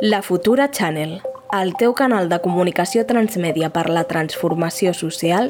La 0.00 0.22
Futura 0.22 0.70
Channel, 0.70 1.22
el 1.50 1.72
teu 1.74 1.90
canal 1.98 2.28
de 2.30 2.36
comunicació 2.38 3.02
transmèdia 3.02 3.66
per 3.74 3.88
la 3.90 4.04
transformació 4.06 4.92
social, 4.94 5.48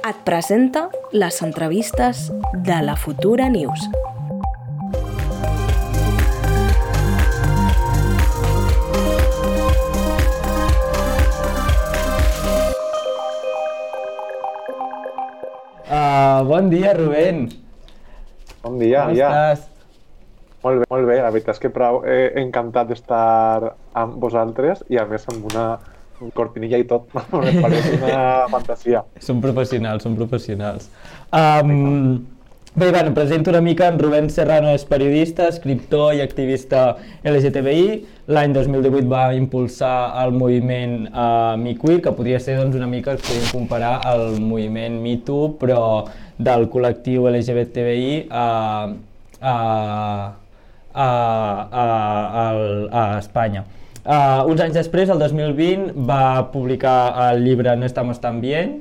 et 0.00 0.22
presenta 0.24 0.86
les 1.12 1.42
entrevistes 1.44 2.22
de 2.64 2.78
la 2.86 2.94
Futura 2.96 3.50
News. 3.52 3.84
Uh, 15.84 16.40
bon 16.48 16.72
dia, 16.72 16.96
Rubén. 16.96 17.44
Bon 18.64 18.80
dia, 18.80 19.04
Com 19.04 19.20
ja. 19.20 19.28
estàs? 19.28 19.71
Molt 20.62 20.82
bé, 20.82 20.86
molt 20.90 21.08
bé. 21.08 21.16
La 21.18 21.30
veritat 21.34 21.56
és 21.56 21.62
que 21.62 21.72
prou 21.74 22.02
eh, 22.06 22.30
encantat 22.42 22.90
d'estar 22.92 23.72
amb 23.98 24.20
vosaltres 24.22 24.84
i 24.92 25.00
a 25.00 25.06
més 25.10 25.26
amb 25.32 25.48
una 25.50 25.66
cortinilla 26.36 26.78
i 26.78 26.86
tot. 26.86 27.08
Me 27.32 27.54
pareix 27.62 27.88
una 27.96 28.20
fantasia. 28.52 29.02
Som 29.20 29.42
professionals, 29.42 30.06
som 30.06 30.14
professionals. 30.18 30.86
Um, 31.34 32.22
bé, 32.76 32.92
bueno, 32.92 33.12
presento 33.14 33.50
una 33.50 33.60
mica. 33.60 33.88
En 33.90 33.98
Rubén 33.98 34.30
Serrano 34.30 34.70
és 34.70 34.84
periodista, 34.86 35.48
escriptor 35.50 36.14
i 36.14 36.22
activista 36.22 36.92
LGTBI. 37.26 37.86
L'any 38.30 38.54
2018 38.54 39.10
va 39.10 39.24
impulsar 39.34 39.96
el 40.22 40.30
moviment 40.36 41.08
uh, 41.10 41.56
MeQueer, 41.58 41.98
que 42.04 42.12
podria 42.14 42.38
ser 42.40 42.60
doncs, 42.60 42.78
una 42.78 42.86
mica, 42.86 43.16
es 43.18 43.26
podríem 43.26 43.50
comparar 43.50 43.96
al 44.06 44.38
moviment 44.38 45.00
MeToo, 45.02 45.56
però 45.58 45.82
del 46.42 46.68
col·lectiu 46.70 47.26
LGBTBI 47.30 48.28
a, 48.30 48.46
a, 49.42 49.56
a, 50.94 51.08
a, 51.82 51.84
a, 52.42 52.46
a 52.90 53.18
Espanya. 53.18 53.64
Uh, 54.02 54.42
uns 54.50 54.60
anys 54.64 54.74
després, 54.74 55.10
el 55.14 55.20
2020, 55.22 55.92
va 56.08 56.50
publicar 56.50 57.14
el 57.28 57.44
llibre 57.44 57.76
No 57.76 57.86
estamos 57.86 58.18
tan 58.20 58.40
bien, 58.40 58.80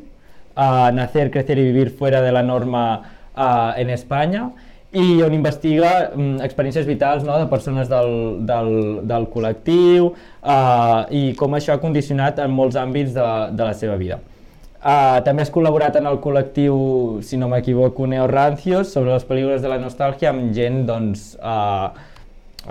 uh, 0.56 0.90
Nacer, 0.94 1.30
crecer 1.30 1.60
y 1.60 1.64
vivir 1.64 1.92
fuera 1.92 2.22
de 2.22 2.32
la 2.32 2.42
norma 2.42 3.02
uh, 3.36 3.78
en 3.78 3.90
Espanya, 3.90 4.50
i 4.92 5.22
on 5.24 5.34
investiga 5.34 6.12
um, 6.18 6.42
experiències 6.44 6.88
vitals 6.88 7.24
no, 7.24 7.38
de 7.40 7.48
persones 7.48 7.88
del, 7.88 8.42
del, 8.48 8.72
del 9.08 9.28
col·lectiu 9.32 10.10
uh, 10.12 11.06
i 11.08 11.32
com 11.40 11.56
això 11.56 11.78
ha 11.78 11.84
condicionat 11.84 12.42
en 12.44 12.52
molts 12.52 12.76
àmbits 12.76 13.14
de, 13.16 13.28
de 13.56 13.70
la 13.70 13.78
seva 13.78 13.96
vida. 14.02 14.20
Uh, 14.82 15.20
també 15.22 15.44
has 15.44 15.52
col·laborat 15.54 15.94
en 16.00 16.08
el 16.10 16.18
col·lectiu, 16.24 16.76
si 17.22 17.38
no 17.38 17.46
m'equivoco, 17.52 18.08
Neo 18.10 18.26
Rancios, 18.26 18.90
sobre 18.96 19.14
les 19.14 19.26
pel·lícules 19.30 19.62
de 19.62 19.70
la 19.70 19.78
nostàlgia, 19.78 20.32
amb 20.32 20.50
gent, 20.58 20.80
doncs, 20.88 21.36
uh, 21.38 21.94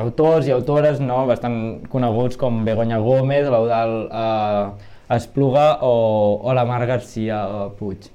autors 0.02 0.48
i 0.50 0.54
autores 0.54 0.98
no, 0.98 1.22
bastant 1.30 1.86
coneguts 1.92 2.38
com 2.40 2.64
Begoña 2.66 2.98
Gómez, 3.02 3.46
l'Eudal 3.46 3.94
uh, 4.10 4.90
Espluga 5.14 5.76
o, 5.86 5.94
o 6.42 6.54
la 6.54 6.66
Mar 6.66 6.82
Garcia 6.90 7.44
uh, 7.46 7.68
Puig. 7.78 8.10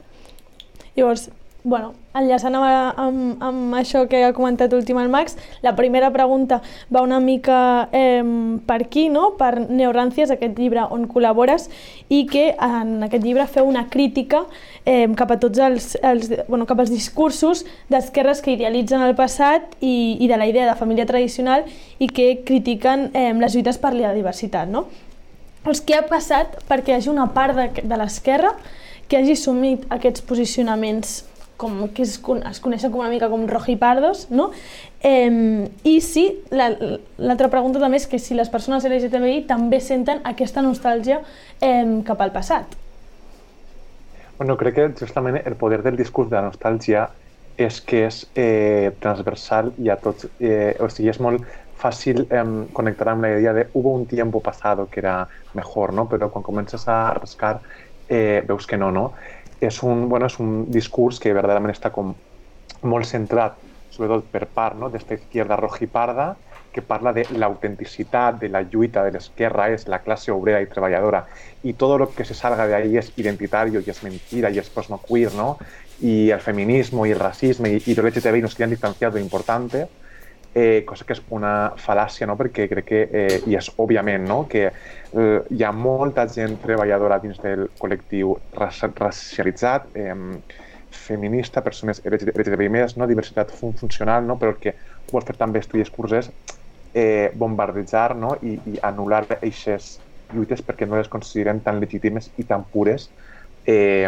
Llavors, 0.95 1.29
bueno, 1.63 1.93
enllaçant 2.15 2.55
amb, 2.57 2.99
amb, 3.01 3.43
amb 3.43 3.77
això 3.77 4.05
que 4.09 4.23
ha 4.25 4.33
comentat 4.35 4.73
últim 4.73 4.99
el 5.01 5.09
Max, 5.11 5.35
la 5.65 5.75
primera 5.75 6.11
pregunta 6.13 6.61
va 6.93 7.03
una 7.05 7.19
mica 7.19 7.89
eh, 7.91 8.23
per 8.65 8.79
aquí, 8.85 9.07
no? 9.09 9.33
per 9.39 9.53
Neoràncies, 9.65 10.31
aquest 10.33 10.59
llibre 10.59 10.85
on 10.95 11.07
col·labores, 11.11 11.69
i 12.09 12.25
que 12.29 12.47
en 12.53 13.05
aquest 13.07 13.25
llibre 13.25 13.47
feu 13.51 13.67
una 13.67 13.87
crítica 13.89 14.45
eh, 14.85 15.07
cap 15.17 15.35
a 15.35 15.39
tots 15.41 15.59
els, 15.59 15.89
els, 16.03 16.31
bueno, 16.47 16.67
cap 16.69 16.79
als 16.79 16.93
discursos 16.93 17.65
d'esquerres 17.91 18.41
que 18.45 18.55
idealitzen 18.55 19.03
el 19.05 19.15
passat 19.17 19.75
i, 19.81 20.17
i 20.19 20.29
de 20.31 20.39
la 20.39 20.47
idea 20.47 20.69
de 20.69 20.77
família 20.79 21.07
tradicional 21.09 21.65
i 21.99 22.09
que 22.09 22.43
critiquen 22.45 23.09
eh, 23.13 23.31
les 23.33 23.55
lluites 23.57 23.81
per 23.81 23.95
la 23.97 24.13
diversitat. 24.15 24.69
No? 24.71 24.85
Doncs 25.65 25.81
què 25.81 25.97
ha 25.97 26.05
passat 26.05 26.59
perquè 26.69 26.93
hi 26.93 26.99
hagi 26.99 27.09
una 27.09 27.31
part 27.33 27.57
de, 27.57 27.69
de 27.81 27.97
l'esquerra 27.97 28.53
que 29.09 29.17
hagi 29.17 29.33
assumit 29.33 29.85
aquests 29.93 30.21
posicionaments 30.25 31.23
com 31.57 31.87
que 31.95 32.03
es, 32.03 32.17
es 32.19 32.61
coneixen 32.63 32.91
com 32.91 33.01
una 33.01 33.11
mica 33.11 33.29
com 33.31 33.45
rojipardos, 33.47 34.27
no? 34.31 34.49
Eh, 35.01 35.67
I 35.83 35.99
sí, 36.03 36.25
l'altra 36.51 37.47
la, 37.47 37.51
pregunta 37.51 37.81
també 37.83 37.99
és 38.01 38.07
que 38.11 38.19
si 38.19 38.35
les 38.35 38.51
persones 38.51 38.85
LGTBI 38.87 39.45
també 39.49 39.79
senten 39.83 40.23
aquesta 40.23 40.63
nostàlgia 40.65 41.21
eh, 41.61 42.01
cap 42.07 42.21
al 42.21 42.33
passat. 42.35 42.75
Bueno, 44.37 44.57
crec 44.59 44.75
que 44.75 44.89
justament 44.99 45.39
el 45.45 45.55
poder 45.55 45.81
del 45.83 45.95
discurs 45.95 46.29
de 46.29 46.35
la 46.35 46.49
nostàlgia 46.49 47.07
és 47.55 47.79
que 47.79 48.01
és 48.09 48.25
eh, 48.35 48.91
transversal 48.99 49.71
i 49.79 49.87
a 49.89 49.95
tots, 49.95 50.27
eh, 50.43 50.75
o 50.83 50.89
sigui, 50.91 51.07
és 51.13 51.21
molt 51.23 51.45
fàcil 51.79 52.25
eh, 52.27 52.43
connectar 52.75 53.13
amb 53.13 53.23
la 53.23 53.31
idea 53.37 53.53
de 53.55 53.67
hubo 53.73 53.93
un 53.95 54.05
tiempo 54.05 54.41
pasado 54.43 54.89
que 54.91 54.99
era 54.99 55.27
mejor, 55.53 55.93
no? 55.93 56.09
Però 56.11 56.29
quan 56.33 56.43
comences 56.43 56.87
a 56.91 57.13
rascar 57.15 57.61
eh, 58.09 58.43
veus 58.47 58.67
que 58.67 58.77
no, 58.77 58.91
no? 58.91 59.13
És 59.61 59.81
un, 59.83 60.07
bueno, 60.09 60.27
és 60.27 60.39
un 60.39 60.65
discurs 60.71 61.19
que 61.19 61.33
verdaderament 61.33 61.73
està 61.73 61.91
com 61.95 62.13
molt 62.83 63.07
centrat, 63.07 63.55
sobretot 63.91 64.27
per 64.31 64.45
part 64.51 64.77
no? 64.79 64.89
d'esta 64.91 65.15
izquierda 65.15 65.57
rojiparda, 65.59 66.33
que 66.75 66.81
parla 66.83 67.13
de 67.15 67.23
l'autenticitat 67.31 68.35
de 68.41 68.49
la 68.51 68.59
lluita 68.61 69.05
de 69.05 69.13
l'esquerra, 69.15 69.69
és 69.71 69.85
la 69.87 70.01
classe 70.03 70.33
obrera 70.33 70.59
i 70.59 70.67
treballadora, 70.67 71.21
i 71.63 71.71
tot 71.79 71.93
el 71.95 72.09
que 72.17 72.25
se 72.27 72.35
salga 72.35 72.67
de 72.67 72.75
ahí 72.75 72.97
és 72.99 73.13
identitari 73.15 73.71
i 73.71 73.91
és 73.93 74.01
mentira 74.03 74.51
i 74.51 74.59
és 74.59 74.69
posmoqueer, 74.69 75.31
¿no? 75.39 75.57
Y 76.01 76.31
el 76.31 76.41
feminismo 76.41 77.05
y 77.05 77.11
el 77.11 77.19
racismo 77.19 77.67
y, 77.67 77.81
y 77.85 77.91
el 77.93 78.05
LGTBI 78.05 78.41
nos 78.41 78.55
quieren 78.55 78.71
distanciar 78.71 79.13
lo 79.13 79.19
importante, 79.19 79.87
eh, 80.55 80.83
cosa 80.87 81.03
que 81.03 81.13
és 81.13 81.21
una 81.35 81.73
fal·làcia, 81.75 82.25
no? 82.25 82.37
perquè 82.39 82.69
crec 82.71 82.85
que, 82.87 83.01
eh, 83.11 83.39
i 83.51 83.57
és 83.59 83.67
òbviament, 83.75 84.23
no? 84.23 84.45
que 84.47 84.69
eh, 84.71 85.39
hi 85.51 85.63
ha 85.63 85.71
molta 85.75 86.23
gent 86.31 86.55
treballadora 86.63 87.19
dins 87.19 87.41
del 87.43 87.67
col·lectiu 87.77 88.37
racialitzat, 88.55 89.89
eh, 89.99 90.15
feminista, 90.95 91.61
persones 91.61 91.99
LGTBI+, 92.07 92.69
no? 92.95 93.07
diversitat 93.11 93.51
fun 93.51 93.75
funcional, 93.75 94.23
no? 94.23 94.39
però 94.39 94.55
el 94.55 94.61
que 94.63 94.77
vol 95.11 95.27
fer 95.27 95.35
també 95.37 95.59
estudis 95.59 95.91
curses 95.91 96.31
eh, 96.95 97.31
bombardejar 97.35 98.15
no? 98.15 98.37
I, 98.41 98.55
i 98.71 98.79
anul·lar 98.87 99.25
aquestes 99.27 99.97
lluites 100.31 100.63
perquè 100.63 100.87
no 100.87 100.95
les 100.97 101.11
consideren 101.11 101.59
tan 101.67 101.81
legítimes 101.83 102.31
i 102.39 102.47
tan 102.47 102.63
pures 102.71 103.09
eh, 103.67 104.07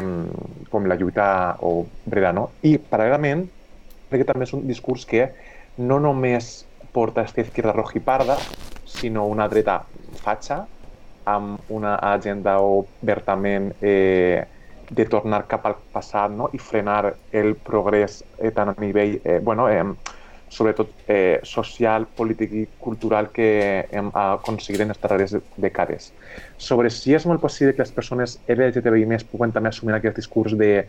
com 0.71 0.87
la 0.87 0.95
lluita 0.95 1.27
obrera. 1.67 2.31
No? 2.31 2.53
I, 2.63 2.77
paral·lelament, 2.79 3.43
crec 4.07 4.23
que 4.23 4.31
també 4.31 4.47
és 4.47 4.55
un 4.55 4.63
discurs 4.69 5.03
que 5.05 5.27
no 5.77 5.99
només 5.99 6.65
porta 6.93 7.21
aquesta 7.21 7.41
izquierda 7.41 7.75
rojiparda, 7.75 8.37
sinó 8.85 9.27
una 9.29 9.47
dreta 9.47 9.83
fatxa, 10.23 10.65
amb 11.27 11.71
una 11.73 11.95
agenda 12.13 12.57
obertament 12.63 13.73
eh, 13.81 14.45
de 14.89 15.05
tornar 15.05 15.43
cap 15.51 15.65
al 15.67 15.75
passat 15.91 16.31
no? 16.31 16.47
i 16.55 16.59
frenar 16.61 17.13
el 17.35 17.55
progrés 17.55 18.21
eh, 18.39 18.51
tant 18.55 18.71
a 18.71 18.75
nivell, 18.79 19.19
eh, 19.23 19.39
bueno, 19.43 19.67
eh, 19.69 19.83
sobretot 20.49 20.93
eh, 21.11 21.41
social, 21.43 22.07
polític 22.15 22.53
i 22.55 22.63
cultural 22.79 23.27
que 23.35 23.49
hem 23.91 24.09
aconseguit 24.15 24.85
en 24.85 24.93
les 24.93 25.01
darreres 25.03 25.35
dècades. 25.59 26.13
Sobre 26.57 26.89
si 26.93 27.13
és 27.17 27.27
molt 27.27 27.43
possible 27.43 27.75
que 27.75 27.83
les 27.83 27.91
persones 27.91 28.37
LGTBI 28.47 29.03
més 29.11 29.27
puguen 29.27 29.51
també 29.51 29.73
assumir 29.73 29.97
aquest 29.97 30.15
discurs 30.21 30.55
de 30.57 30.87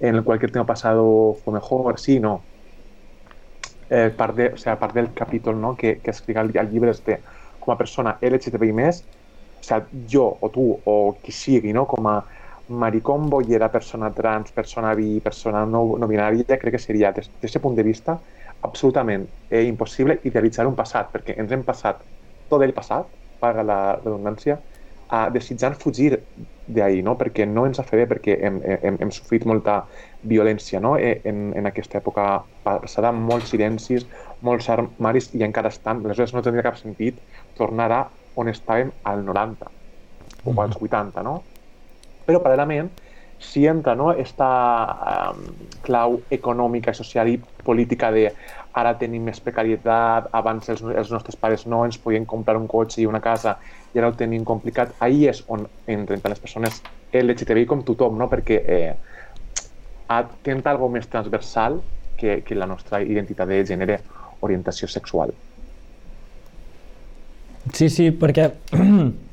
en 0.00 0.14
el 0.14 0.24
cualquier 0.24 0.52
tema 0.52 0.64
pasado 0.64 1.36
fue 1.44 1.52
mejor, 1.52 1.98
sí, 1.98 2.20
no. 2.20 2.40
Eh, 3.90 4.10
part, 4.16 4.36
de, 4.36 4.52
o 4.54 4.56
sea, 4.56 4.78
part 4.78 4.94
del 4.94 5.12
capítol 5.12 5.60
no, 5.60 5.74
que, 5.76 5.96
que 5.98 6.12
escric 6.12 6.36
al, 6.38 6.52
al 6.60 6.68
llibre 6.70 6.92
és 6.94 7.00
de 7.02 7.16
com 7.58 7.72
a 7.74 7.78
persona 7.78 8.16
LGTBI 8.22 8.70
o 9.60 9.62
sea, 9.62 9.86
jo 10.08 10.26
o 10.40 10.48
tu 10.50 10.64
o 10.84 10.94
qui 11.22 11.32
sigui, 11.32 11.72
no, 11.72 11.86
com 11.86 12.06
a 12.06 12.14
maricón, 12.70 13.28
bollera, 13.28 13.68
persona 13.70 14.12
trans, 14.14 14.52
persona 14.52 14.94
bi, 14.94 15.20
persona 15.20 15.64
no, 15.66 15.82
no 15.98 16.08
binària, 16.08 16.58
crec 16.58 16.76
que 16.76 16.78
seria, 16.78 17.10
des 17.12 17.28
d'aquest 17.28 17.60
punt 17.62 17.76
de 17.76 17.82
vista, 17.82 18.16
absolutament 18.62 19.26
eh, 19.50 19.64
impossible 19.66 20.20
idealitzar 20.24 20.66
un 20.70 20.76
passat, 20.78 21.10
perquè 21.12 21.36
ens 21.42 21.52
hem 21.52 21.64
passat 21.66 22.00
tot 22.48 22.62
el 22.62 22.72
passat, 22.76 23.10
paga 23.42 23.64
la 23.66 23.80
redundància, 23.98 24.60
a 25.10 25.26
desitjant 25.34 25.74
fugir 25.74 26.12
d'ahir, 26.76 27.02
no? 27.06 27.16
perquè 27.20 27.46
no 27.48 27.66
ens 27.68 27.80
ha 27.80 27.84
fet 27.86 28.02
bé, 28.02 28.06
perquè 28.12 28.36
hem, 28.46 28.60
hem, 28.64 28.98
hem 29.02 29.12
sofrit 29.14 29.46
molta 29.48 29.80
violència 30.32 30.80
no? 30.80 30.96
en, 30.98 31.50
en 31.56 31.70
aquesta 31.70 31.98
època 32.00 32.26
passada, 32.66 33.12
molts 33.12 33.52
silencis, 33.54 34.06
molts 34.46 34.70
armaris 34.72 35.30
i 35.34 35.44
encara 35.46 35.72
estan, 35.74 36.04
aleshores 36.04 36.34
no 36.36 36.44
tindria 36.46 36.66
cap 36.68 36.78
sentit 36.80 37.20
tornar 37.58 37.90
a 37.96 38.02
on 38.40 38.48
estàvem 38.52 38.92
al 39.04 39.24
90 39.26 39.70
o 40.44 40.54
als 40.62 40.76
80, 40.80 41.22
no? 41.26 41.34
Però 42.26 42.40
paral·lelament, 42.44 42.90
si 43.40 43.66
entra 43.66 43.94
no, 43.96 44.12
esta 44.12 44.48
um, 45.32 45.44
clau 45.82 46.20
econòmica, 46.30 46.92
social 46.94 47.28
i 47.32 47.38
política 47.64 48.10
de 48.12 48.28
ara 48.76 48.92
tenim 49.00 49.24
més 49.26 49.40
precarietat, 49.42 50.28
abans 50.36 50.68
els, 50.70 50.82
els 50.84 51.10
nostres 51.10 51.38
pares 51.40 51.64
no 51.66 51.82
ens 51.88 51.98
podien 51.98 52.28
comprar 52.28 52.58
un 52.60 52.68
cotxe 52.70 53.00
i 53.02 53.08
una 53.08 53.22
casa 53.24 53.56
i 53.94 53.98
ara 53.98 54.10
ho 54.12 54.14
tenim 54.14 54.44
complicat, 54.46 54.92
ahí 55.00 55.24
és 55.26 55.42
on 55.48 55.64
entren 55.90 56.22
les 56.22 56.42
persones 56.42 56.82
LGTBI 57.12 57.66
com 57.66 57.82
tothom, 57.82 58.20
no? 58.20 58.28
perquè 58.30 58.60
eh, 58.60 58.92
atenta 60.10 60.70
algo 60.70 60.90
més 60.92 61.08
transversal 61.10 61.80
que, 62.20 62.42
que 62.46 62.58
la 62.58 62.68
nostra 62.70 63.00
identitat 63.02 63.48
de 63.48 63.64
gènere, 63.66 63.98
orientació 64.46 64.88
sexual. 64.88 65.32
Sí, 67.72 67.88
sí, 67.88 68.10
perquè... 68.12 68.50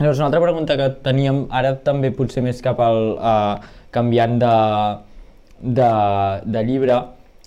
Llavors, 0.00 0.18
una 0.18 0.30
altra 0.30 0.40
pregunta 0.40 0.76
que 0.80 0.88
teníem 1.04 1.44
ara 1.52 1.74
també 1.84 2.10
potser 2.10 2.42
més 2.42 2.64
cap 2.64 2.80
al... 2.80 3.14
Uh, 3.20 3.76
canviant 3.90 4.38
de, 4.38 4.56
de, 5.60 5.90
de 6.46 6.62
llibre, 6.64 6.98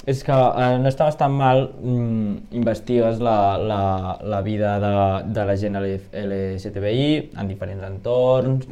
és 0.03 0.23
que 0.27 0.35
eh, 0.35 0.71
no 0.83 0.89
està 0.91 1.07
bastant 1.07 1.31
mal 1.31 1.69
mm, 1.79 2.55
investigues 2.59 3.21
la, 3.23 3.55
la, 3.57 3.83
la 4.19 4.41
vida 4.43 4.75
de, 4.83 4.95
de 5.35 5.45
la 5.47 5.55
gent 5.59 5.79
LGTBI 5.79 7.05
en 7.39 7.51
diferents 7.51 7.87
entorns, 7.87 8.67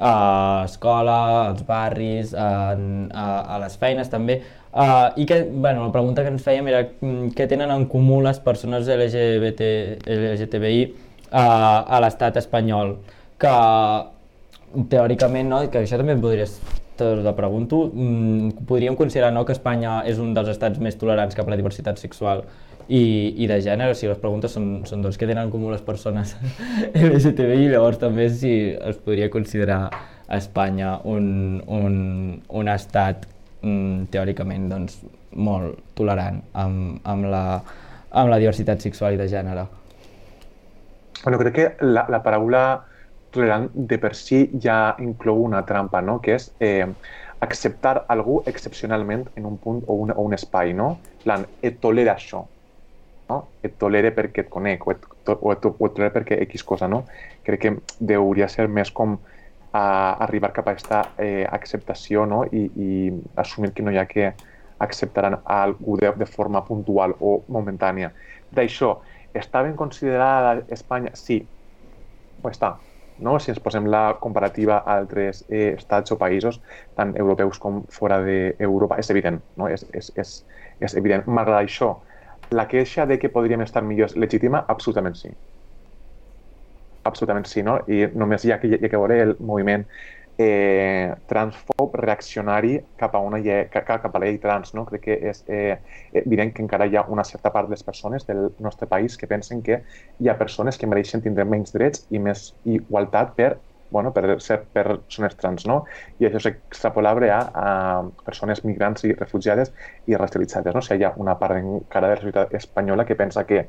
a 0.00 0.64
escola, 0.64 1.18
als 1.50 1.60
barris, 1.68 2.32
a, 2.32 2.72
a, 2.72 3.26
a 3.56 3.60
les 3.66 3.78
feines 3.80 4.12
també, 4.12 4.40
Uh, 4.70 5.10
I 5.18 5.24
que, 5.26 5.50
bueno, 5.50 5.82
la 5.82 5.90
pregunta 5.90 6.22
que 6.22 6.30
ens 6.30 6.44
fèiem 6.46 6.68
era 6.70 6.84
mm, 6.86 7.32
què 7.34 7.48
tenen 7.50 7.72
en 7.74 7.88
comú 7.90 8.20
les 8.22 8.36
persones 8.38 8.86
LGBT, 8.86 9.66
LGTBI 10.06 10.84
uh, 10.86 11.40
a 11.90 11.98
l'estat 12.04 12.38
espanyol, 12.38 12.92
que 13.40 13.54
teòricament, 14.92 15.48
no, 15.50 15.64
que 15.72 15.82
això 15.82 15.98
també 15.98 16.16
podries 16.20 16.58
te 17.00 17.14
la 17.24 17.32
pregunto, 17.36 17.86
mm, 17.88 18.66
podríem 18.68 18.96
considerar 18.96 19.32
no, 19.32 19.46
que 19.48 19.56
Espanya 19.56 20.02
és 20.06 20.18
un 20.20 20.34
dels 20.36 20.50
estats 20.52 20.78
més 20.78 20.98
tolerants 21.00 21.34
cap 21.34 21.48
a 21.48 21.54
la 21.54 21.56
diversitat 21.56 21.98
sexual 21.98 22.44
i, 22.88 23.00
i 23.40 23.46
de 23.48 23.56
gènere, 23.64 23.94
si 23.96 24.08
les 24.10 24.18
preguntes 24.20 24.52
són, 24.52 24.82
són 24.84 25.04
doncs, 25.06 25.16
què 25.16 25.28
tenen 25.28 25.46
en 25.46 25.52
comú 25.52 25.70
les 25.72 25.82
persones 25.86 26.34
LGTBI, 26.94 27.70
llavors 27.72 28.00
també 28.02 28.28
si 28.34 28.52
es 28.76 29.00
podria 29.00 29.30
considerar 29.32 29.88
Espanya 30.30 30.98
un, 31.08 31.62
un, 31.66 31.96
un 32.60 32.70
estat 32.70 33.24
mm, 33.62 34.10
teòricament 34.12 34.68
doncs, 34.70 35.00
molt 35.32 35.80
tolerant 35.96 36.42
amb, 36.58 37.00
amb, 37.06 37.30
la, 37.32 37.44
amb 38.10 38.30
la 38.30 38.38
diversitat 38.42 38.82
sexual 38.82 39.16
i 39.16 39.20
de 39.20 39.28
gènere. 39.30 39.66
Bueno, 41.22 41.38
crec 41.40 41.54
que 41.54 41.66
la, 41.86 42.06
la 42.10 42.22
paraula 42.24 42.64
tolerant 43.30 43.68
de 43.74 43.98
per 44.02 44.14
si 44.18 44.44
ja 44.62 44.94
inclou 44.98 45.42
una 45.44 45.64
trampa, 45.66 46.00
no? 46.02 46.18
que 46.20 46.36
és 46.36 46.50
eh, 46.60 46.86
acceptar 47.40 48.04
algú 48.12 48.40
excepcionalment 48.50 49.28
en 49.36 49.46
un 49.46 49.58
punt 49.58 49.82
o 49.86 49.96
un, 50.04 50.12
o 50.12 50.24
un 50.26 50.34
espai, 50.36 50.74
no? 50.76 50.96
plan, 51.24 51.46
et 51.62 51.80
tolera 51.80 52.16
això, 52.18 52.44
no? 53.30 53.40
et 53.62 53.76
tolere 53.78 54.12
perquè 54.16 54.44
et 54.44 54.50
conec, 54.52 54.86
o 54.86 54.94
et, 54.94 55.06
o 55.30 55.52
et, 55.54 55.68
o 55.70 55.86
et 55.86 55.94
tolere 55.96 56.14
perquè 56.14 56.40
X 56.48 56.64
cosa, 56.66 56.88
no? 56.90 57.04
Crec 57.46 57.66
que 57.66 58.16
hauria 58.16 58.48
ser 58.50 58.68
més 58.68 58.90
com 58.90 59.18
a 59.72 59.84
arribar 60.26 60.50
cap 60.52 60.66
a 60.66 60.74
aquesta 60.74 61.04
eh, 61.22 61.46
acceptació 61.46 62.26
no? 62.26 62.42
I, 62.50 62.66
i 62.74 62.88
assumir 63.38 63.70
que 63.72 63.86
no 63.86 63.94
hi 63.94 64.00
ha 64.02 64.08
que 64.10 64.32
acceptar 64.80 65.28
algú 65.44 65.96
de, 66.00 66.10
de 66.18 66.26
forma 66.26 66.64
puntual 66.66 67.14
o 67.20 67.38
momentània. 67.52 68.10
D'això, 68.50 68.96
està 69.36 69.62
ben 69.62 69.76
considerada 69.78 70.58
Espanya? 70.72 71.14
Sí, 71.14 71.42
ho 72.42 72.50
està. 72.50 72.74
No? 73.26 73.36
Si 73.38 73.52
ens 73.52 73.60
posem 73.62 73.86
la 73.90 74.02
comparativa 74.22 74.80
a 74.80 74.96
altres 74.98 75.44
eh, 75.48 75.74
estats 75.76 76.14
o 76.14 76.18
països, 76.20 76.60
tant 76.98 77.14
europeus 77.18 77.60
com 77.62 77.82
fora 77.92 78.20
d'Europa, 78.24 78.98
és 79.02 79.10
evident, 79.14 79.40
no? 79.60 79.68
és, 79.68 79.86
és, 79.92 80.12
és, 80.20 80.34
és 80.80 80.98
evident. 81.00 81.26
Malgrat 81.28 81.62
això, 81.62 81.94
la 82.56 82.66
queixa 82.68 83.06
de 83.06 83.18
que 83.22 83.32
podríem 83.32 83.62
estar 83.66 83.84
millor 83.86 84.10
és 84.10 84.18
legítima? 84.18 84.64
Absolutament 84.68 85.18
sí 85.18 85.34
absolutament 87.08 87.46
sí, 87.48 87.62
no? 87.64 87.78
I 87.88 88.06
només 88.12 88.44
hi 88.44 88.52
ha, 88.52 88.58
hi 88.60 88.76
ha 88.76 88.88
que 88.90 88.98
veure 88.98 89.16
el 89.24 89.36
moviment 89.40 89.86
eh, 90.40 91.14
transfob 91.28 91.94
reaccionari 92.00 92.78
cap 92.96 93.14
a 93.14 93.20
una 93.20 93.38
llei, 93.44 93.66
cap, 93.68 93.90
a 93.90 94.18
la 94.18 94.24
llei 94.24 94.38
trans, 94.40 94.72
no? 94.76 94.86
Crec 94.88 95.02
que 95.04 95.16
és 95.30 95.42
eh, 95.48 95.76
evident 96.22 96.54
que 96.56 96.64
encara 96.64 96.86
hi 96.88 96.96
ha 96.96 97.04
una 97.12 97.24
certa 97.28 97.52
part 97.52 97.68
de 97.68 97.76
les 97.76 97.84
persones 97.84 98.24
del 98.28 98.46
nostre 98.58 98.88
país 98.88 99.18
que 99.20 99.28
pensen 99.28 99.60
que 99.66 99.82
hi 100.18 100.30
ha 100.30 100.38
persones 100.38 100.78
que 100.80 100.88
mereixen 100.88 101.20
tindre 101.20 101.44
menys 101.44 101.76
drets 101.76 102.06
i 102.10 102.22
més 102.22 102.54
igualtat 102.64 103.36
per 103.36 103.56
bueno, 103.90 104.12
per 104.14 104.36
ser 104.40 104.60
persones 104.72 105.34
trans, 105.36 105.64
no? 105.66 105.80
I 106.22 106.28
això 106.28 106.38
és 106.38 106.46
extrapolable 106.52 107.26
a, 107.34 107.40
a 107.42 107.70
persones 108.24 108.62
migrants 108.62 109.02
i 109.04 109.10
refugiades 109.16 109.72
i 110.06 110.14
racialitzades, 110.14 110.76
no? 110.76 110.80
O 110.80 110.86
sigui, 110.86 111.02
hi 111.02 111.08
ha 111.08 111.16
una 111.18 111.34
part 111.40 111.58
encara 111.58 112.12
de 112.12 112.14
la 112.14 112.20
societat 112.22 112.54
espanyola 112.54 113.04
que 113.08 113.18
pensa 113.18 113.44
que 113.48 113.64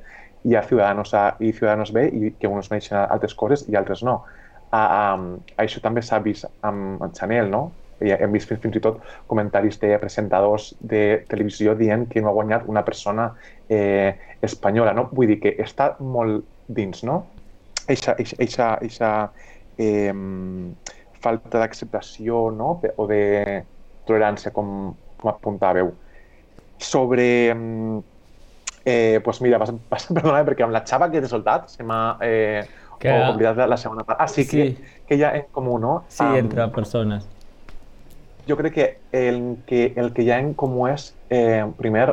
hi 0.46 0.56
ha 0.56 0.62
ciutadans 0.70 1.16
A 1.18 1.26
i 1.42 1.52
ciutadans 1.52 1.92
B 1.94 2.06
i 2.06 2.32
que 2.38 2.54
uns 2.54 2.70
mereixen 2.70 3.02
altres 3.02 3.34
coses 3.42 3.66
i 3.68 3.76
altres 3.82 4.06
no. 4.06 4.22
A, 4.72 4.82
a, 4.82 5.04
això 5.60 5.82
també 5.84 6.04
s'ha 6.04 6.22
vist 6.24 6.48
amb 6.64 7.04
Chanel, 7.18 7.50
no? 7.52 7.70
I 8.02 8.16
hem 8.16 8.34
vist 8.34 8.50
fins, 8.50 8.76
i 8.76 8.82
tot 8.82 9.02
comentaris 9.30 9.78
de 9.82 9.92
presentadors 10.02 10.72
de 10.80 11.22
televisió 11.30 11.76
dient 11.78 12.08
que 12.10 12.24
no 12.24 12.32
ha 12.32 12.38
guanyat 12.38 12.66
una 12.72 12.82
persona 12.88 13.28
eh, 13.70 14.16
espanyola, 14.42 14.96
no? 14.98 15.10
Vull 15.12 15.34
dir 15.34 15.40
que 15.44 15.54
està 15.62 15.92
molt 16.00 16.48
dins, 16.68 17.04
no? 17.06 17.20
Eixa, 17.92 18.16
eixa, 18.18 18.40
eixa, 18.40 18.70
eixa 18.82 19.12
eh, 19.78 20.16
falta 21.22 21.60
d'acceptació 21.62 22.48
no? 22.56 22.80
o 22.98 23.08
de 23.10 23.22
tolerància, 24.08 24.54
com, 24.56 24.96
com 25.20 25.34
apuntàveu. 25.34 25.92
Sobre 26.82 27.28
Eh, 28.84 29.22
pues 29.24 29.42
mira, 29.42 29.60
vas, 29.60 29.72
vas, 29.90 30.08
perdona, 30.16 30.42
perquè 30.46 30.66
amb 30.66 30.74
la 30.74 30.82
xava 30.88 31.10
que 31.12 31.22
t'he 31.22 31.30
soltat 31.30 31.70
se 31.70 31.86
m'ha 31.86 32.18
eh, 32.26 32.64
que... 33.02 33.14
oblidat 33.34 33.60
la, 33.60 33.68
la 33.74 33.78
segona 33.82 34.06
part. 34.08 34.22
Ah, 34.22 34.28
sí, 34.32 34.46
sí. 34.48 34.58
Que, 34.58 34.98
que 35.08 35.20
hi 35.20 35.24
ha 35.28 35.32
en 35.38 35.48
comú, 35.52 35.78
no? 35.82 36.02
Sí, 36.10 36.24
um, 36.24 36.36
entre 36.40 36.68
persones. 36.76 37.28
Jo 38.48 38.58
crec 38.58 38.74
que 38.74 38.88
el 39.16 39.42
que, 39.68 39.94
el 39.96 40.12
que 40.14 40.26
hi 40.26 40.32
ha 40.34 40.40
en 40.42 40.54
comú 40.58 40.88
és, 40.90 41.12
eh, 41.30 41.64
primer, 41.78 42.08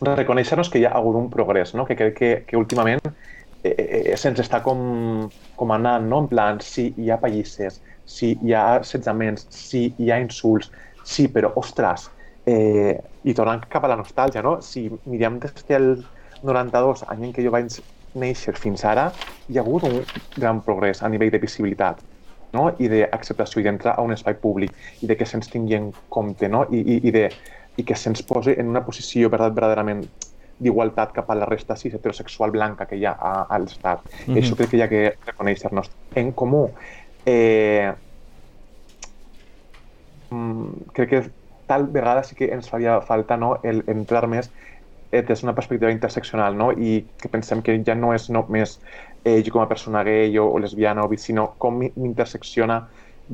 reconèixer-nos 0.00 0.70
que 0.72 0.80
hi 0.80 0.86
ha 0.88 0.94
hagut 0.96 1.18
un 1.20 1.28
progrés, 1.30 1.74
no? 1.76 1.84
que 1.86 1.96
crec 1.96 2.16
que, 2.16 2.30
que 2.48 2.56
últimament 2.56 3.02
eh, 3.62 3.74
eh, 3.74 4.16
se'ns 4.16 4.40
està 4.42 4.62
com, 4.64 5.28
com 5.56 5.74
anant, 5.76 6.06
no? 6.08 6.22
en 6.24 6.30
plan, 6.30 6.62
sí, 6.64 6.88
hi 6.96 7.12
ha 7.12 7.20
pallisses, 7.20 7.82
sí, 8.08 8.32
hi 8.40 8.56
ha 8.56 8.64
assetjaments, 8.78 9.46
sí, 9.54 9.90
hi 10.00 10.10
ha 10.10 10.18
insults, 10.22 10.72
sí, 11.04 11.28
però, 11.28 11.52
ostres, 11.60 12.08
Eh, 12.50 12.96
I 13.28 13.34
tornant 13.36 13.66
cap 13.68 13.84
a 13.84 13.90
la 13.92 13.98
nostàlgia, 14.00 14.42
no? 14.42 14.58
si 14.64 14.86
mirem 15.04 15.38
des 15.42 15.64
del 15.68 15.90
92, 16.42 17.04
any 17.12 17.26
en 17.28 17.34
què 17.36 17.44
jo 17.44 17.52
vaig 17.52 17.74
néixer 18.14 18.56
fins 18.58 18.84
ara, 18.84 19.10
hi 19.48 19.58
ha 19.58 19.62
hagut 19.62 19.84
un 19.86 20.00
gran 20.36 20.60
progrés 20.66 21.02
a 21.02 21.08
nivell 21.08 21.30
de 21.30 21.38
visibilitat 21.38 22.00
no? 22.52 22.70
i 22.78 22.88
d'acceptació 22.90 23.60
i 23.60 23.66
d'entrar 23.68 23.94
a 23.96 24.02
un 24.02 24.14
espai 24.16 24.34
públic 24.42 24.74
i 25.02 25.10
de 25.10 25.16
que 25.16 25.26
se'ns 25.26 25.50
tingui 25.52 25.78
en 25.78 25.90
compte 26.08 26.48
no? 26.48 26.64
I, 26.70 26.80
i, 26.80 26.98
i, 27.08 27.14
de, 27.14 27.28
i 27.78 27.86
que 27.86 27.96
se'ns 27.96 28.24
posi 28.26 28.56
en 28.58 28.72
una 28.72 28.84
posició 28.86 29.30
verdaderament 29.32 30.04
d'igualtat 30.60 31.14
cap 31.16 31.30
a 31.30 31.38
la 31.38 31.48
resta 31.48 31.76
cis 31.76 31.94
heterosexual 31.96 32.52
blanca 32.52 32.86
que 32.86 32.98
hi 32.98 33.06
ha 33.08 33.14
a, 33.16 33.32
a 33.48 33.58
l'Estat. 33.58 34.04
Mm 34.04 34.34
-hmm. 34.34 34.38
Això 34.38 34.56
crec 34.56 34.70
que 34.70 34.76
hi 34.76 34.82
ha 34.82 34.88
que 34.88 35.16
reconèixer-nos. 35.26 35.90
En 36.14 36.32
comú, 36.32 36.68
eh, 37.24 37.92
mm, 40.30 40.92
crec 40.92 41.08
que 41.08 41.30
tal 41.66 41.86
vegada 41.86 42.22
sí 42.22 42.34
que 42.34 42.52
ens 42.52 42.68
faria 42.68 43.00
falta 43.00 43.36
no, 43.36 43.58
el 43.62 43.84
entrar 43.86 44.26
més 44.26 44.50
eh, 45.10 45.22
des 45.22 45.40
d'una 45.40 45.54
perspectiva 45.54 45.90
interseccional 45.90 46.56
no? 46.56 46.70
i 46.72 47.04
que 47.20 47.28
pensem 47.28 47.62
que 47.62 47.76
ja 47.86 47.94
no 47.94 48.14
és 48.14 48.30
només 48.30 48.78
eh, 49.24 49.42
jo 49.42 49.52
com 49.52 49.62
a 49.62 49.68
persona 49.68 50.04
gay 50.04 50.38
o, 50.38 50.46
o 50.46 50.58
lesbiana 50.58 51.04
o 51.04 51.08
bi, 51.08 51.18
sinó 51.18 51.54
com 51.58 51.80
m'intersecciona 51.82 52.84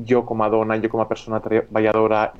jo 0.05 0.23
com 0.25 0.43
a 0.43 0.49
dona, 0.49 0.77
jo 0.81 0.89
com 0.89 1.01
a 1.01 1.07
persona 1.09 1.39
treballadora, 1.41 2.33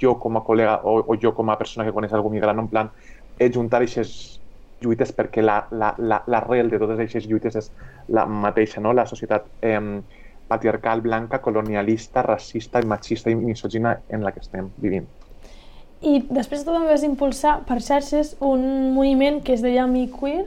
jo 0.00 0.16
com 0.18 0.36
a 0.36 0.42
col·lega 0.42 0.80
o, 0.82 0.98
o 1.06 1.16
jo 1.20 1.34
com 1.34 1.50
a 1.50 1.56
persona 1.56 1.86
que 1.86 1.94
coneix 1.94 2.12
algú 2.12 2.30
migrant, 2.30 2.58
en 2.58 2.68
plan, 2.68 2.90
eh, 3.38 3.50
juntar 3.54 3.82
aquestes 3.82 4.40
lluites 4.82 5.14
perquè 5.14 5.42
l'arrel 5.42 5.78
la, 5.78 5.94
la, 5.98 6.22
la 6.26 6.62
de 6.68 6.78
totes 6.78 6.98
aquestes 6.98 7.28
lluites 7.30 7.56
és 7.56 7.70
la 8.08 8.26
mateixa, 8.26 8.82
no? 8.82 8.92
la 8.92 9.06
societat 9.06 9.46
eh, 9.62 9.80
patriarcal, 10.48 11.00
blanca, 11.00 11.40
colonialista, 11.40 12.22
racista, 12.22 12.82
machista 12.82 13.30
i 13.30 13.38
misogina 13.38 14.00
en 14.08 14.24
la 14.24 14.32
que 14.32 14.42
estem 14.42 14.70
vivint. 14.76 15.06
I 16.04 16.18
després 16.28 16.64
tu 16.64 16.72
també 16.72 16.90
vas 16.92 17.04
impulsar 17.06 17.62
per 17.68 17.80
xarxes 17.80 18.34
un 18.44 18.92
moviment 18.92 19.40
que 19.44 19.54
es 19.56 19.62
deia 19.64 19.86
Mi 19.88 20.06
Queer, 20.12 20.44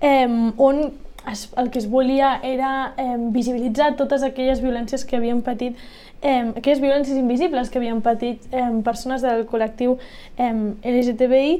eh, 0.00 0.28
on 0.60 0.90
es, 1.30 1.48
el 1.56 1.70
que 1.70 1.78
es 1.78 1.88
volia 1.88 2.38
era 2.42 2.94
eh, 2.96 3.16
visibilitzar 3.32 3.94
totes 3.96 4.22
aquelles 4.22 4.60
violències 4.60 5.04
que 5.04 5.16
havien 5.16 5.42
patit, 5.42 5.76
eh, 6.22 6.52
aquelles 6.56 6.80
violències 6.80 7.16
invisibles 7.16 7.70
que 7.70 7.80
havien 7.80 8.00
patit 8.04 8.44
eh, 8.52 8.66
persones 8.84 9.24
del 9.24 9.46
col·lectiu 9.48 9.96
eh, 10.36 10.52
LGTBI 10.52 11.54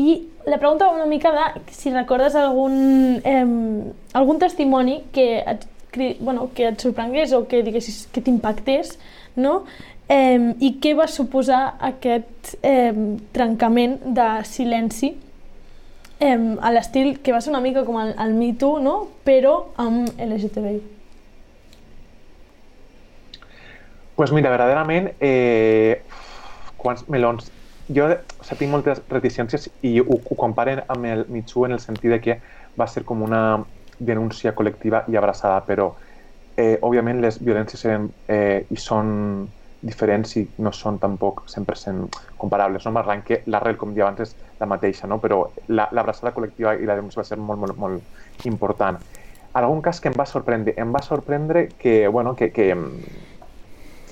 i 0.00 0.16
la 0.46 0.58
pregunta 0.58 0.86
va 0.86 0.94
una 0.94 1.06
mica 1.10 1.32
de 1.34 1.74
si 1.74 1.90
recordes 1.90 2.36
algun, 2.38 3.20
eh, 3.24 3.44
algun 4.14 4.38
testimoni 4.38 5.02
que 5.12 5.42
et, 5.42 5.66
bueno, 6.20 6.50
que 6.54 6.68
et 6.68 6.80
sorprengués 6.80 7.32
o 7.34 7.46
que 7.48 7.64
diguessis 7.66 8.06
que 8.12 8.22
t'impactés, 8.22 8.98
no? 9.34 9.64
Eh, 10.10 10.54
I 10.58 10.72
què 10.82 10.94
va 10.98 11.06
suposar 11.06 11.76
aquest 11.86 12.56
eh, 12.66 12.90
trencament 13.32 14.00
de 14.16 14.28
silenci 14.48 15.12
eh, 16.18 16.38
a 16.60 16.72
l'estil 16.74 17.20
que 17.22 17.34
va 17.34 17.40
ser 17.40 17.54
una 17.54 17.62
mica 17.62 17.84
com 17.86 18.00
el, 18.02 18.16
el 18.18 18.34
Me 18.34 18.52
Too, 18.58 18.80
no? 18.82 18.96
però 19.24 19.60
amb 19.78 20.10
LGTBI? 20.18 20.80
pues 24.20 24.32
mira, 24.32 24.50
verdaderament, 24.50 25.14
eh, 25.18 26.02
quants 26.76 27.06
melons... 27.08 27.46
Jo 27.88 28.04
o 28.04 28.16
sigui, 28.44 28.58
tinc 28.58 28.70
moltes 28.70 28.98
reticències 29.08 29.64
i 29.80 29.94
ho, 30.02 30.18
ho 30.20 30.36
comparen 30.36 30.82
amb 30.92 31.06
el 31.08 31.22
Too 31.48 31.64
en 31.64 31.72
el 31.72 31.80
sentit 31.80 32.12
de 32.12 32.18
que 32.20 32.36
va 32.76 32.84
ser 32.86 33.00
com 33.08 33.22
una 33.24 33.64
denúncia 33.98 34.52
col·lectiva 34.52 35.06
i 35.08 35.16
abraçada, 35.16 35.62
però 35.64 35.94
eh, 36.52 36.76
òbviament 36.84 37.22
les 37.24 37.40
violències 37.40 37.86
eren 37.88 38.10
eh, 38.28 38.66
i 38.68 38.76
són 38.76 39.48
diferents 39.80 40.36
i 40.36 40.44
no 40.60 40.72
són 40.76 40.98
tampoc 41.00 41.42
100% 41.48 42.20
comparables, 42.40 42.84
no? 42.84 42.92
malgrat 42.92 43.24
que 43.24 43.40
l'arrel, 43.46 43.78
com 43.80 43.94
dia 43.96 44.04
abans, 44.06 44.20
és 44.26 44.36
la 44.60 44.68
mateixa, 44.68 45.08
no? 45.08 45.20
però 45.22 45.42
l'abraçada 45.68 46.30
la, 46.30 46.36
col·lectiva 46.36 46.76
i 46.76 46.88
la 46.88 46.98
denúncia 46.98 47.22
va 47.22 47.28
ser 47.28 47.38
molt, 47.40 47.60
molt, 47.62 47.76
molt 47.80 48.46
important. 48.48 49.00
Algun 49.56 49.80
cas 49.82 50.00
que 50.00 50.12
em 50.12 50.16
va 50.18 50.28
sorprendre, 50.28 50.76
em 50.78 50.92
va 50.94 51.02
sorprendre 51.02 51.68
que, 51.78 52.06
bueno, 52.08 52.36
que, 52.36 52.52
que 52.52 52.70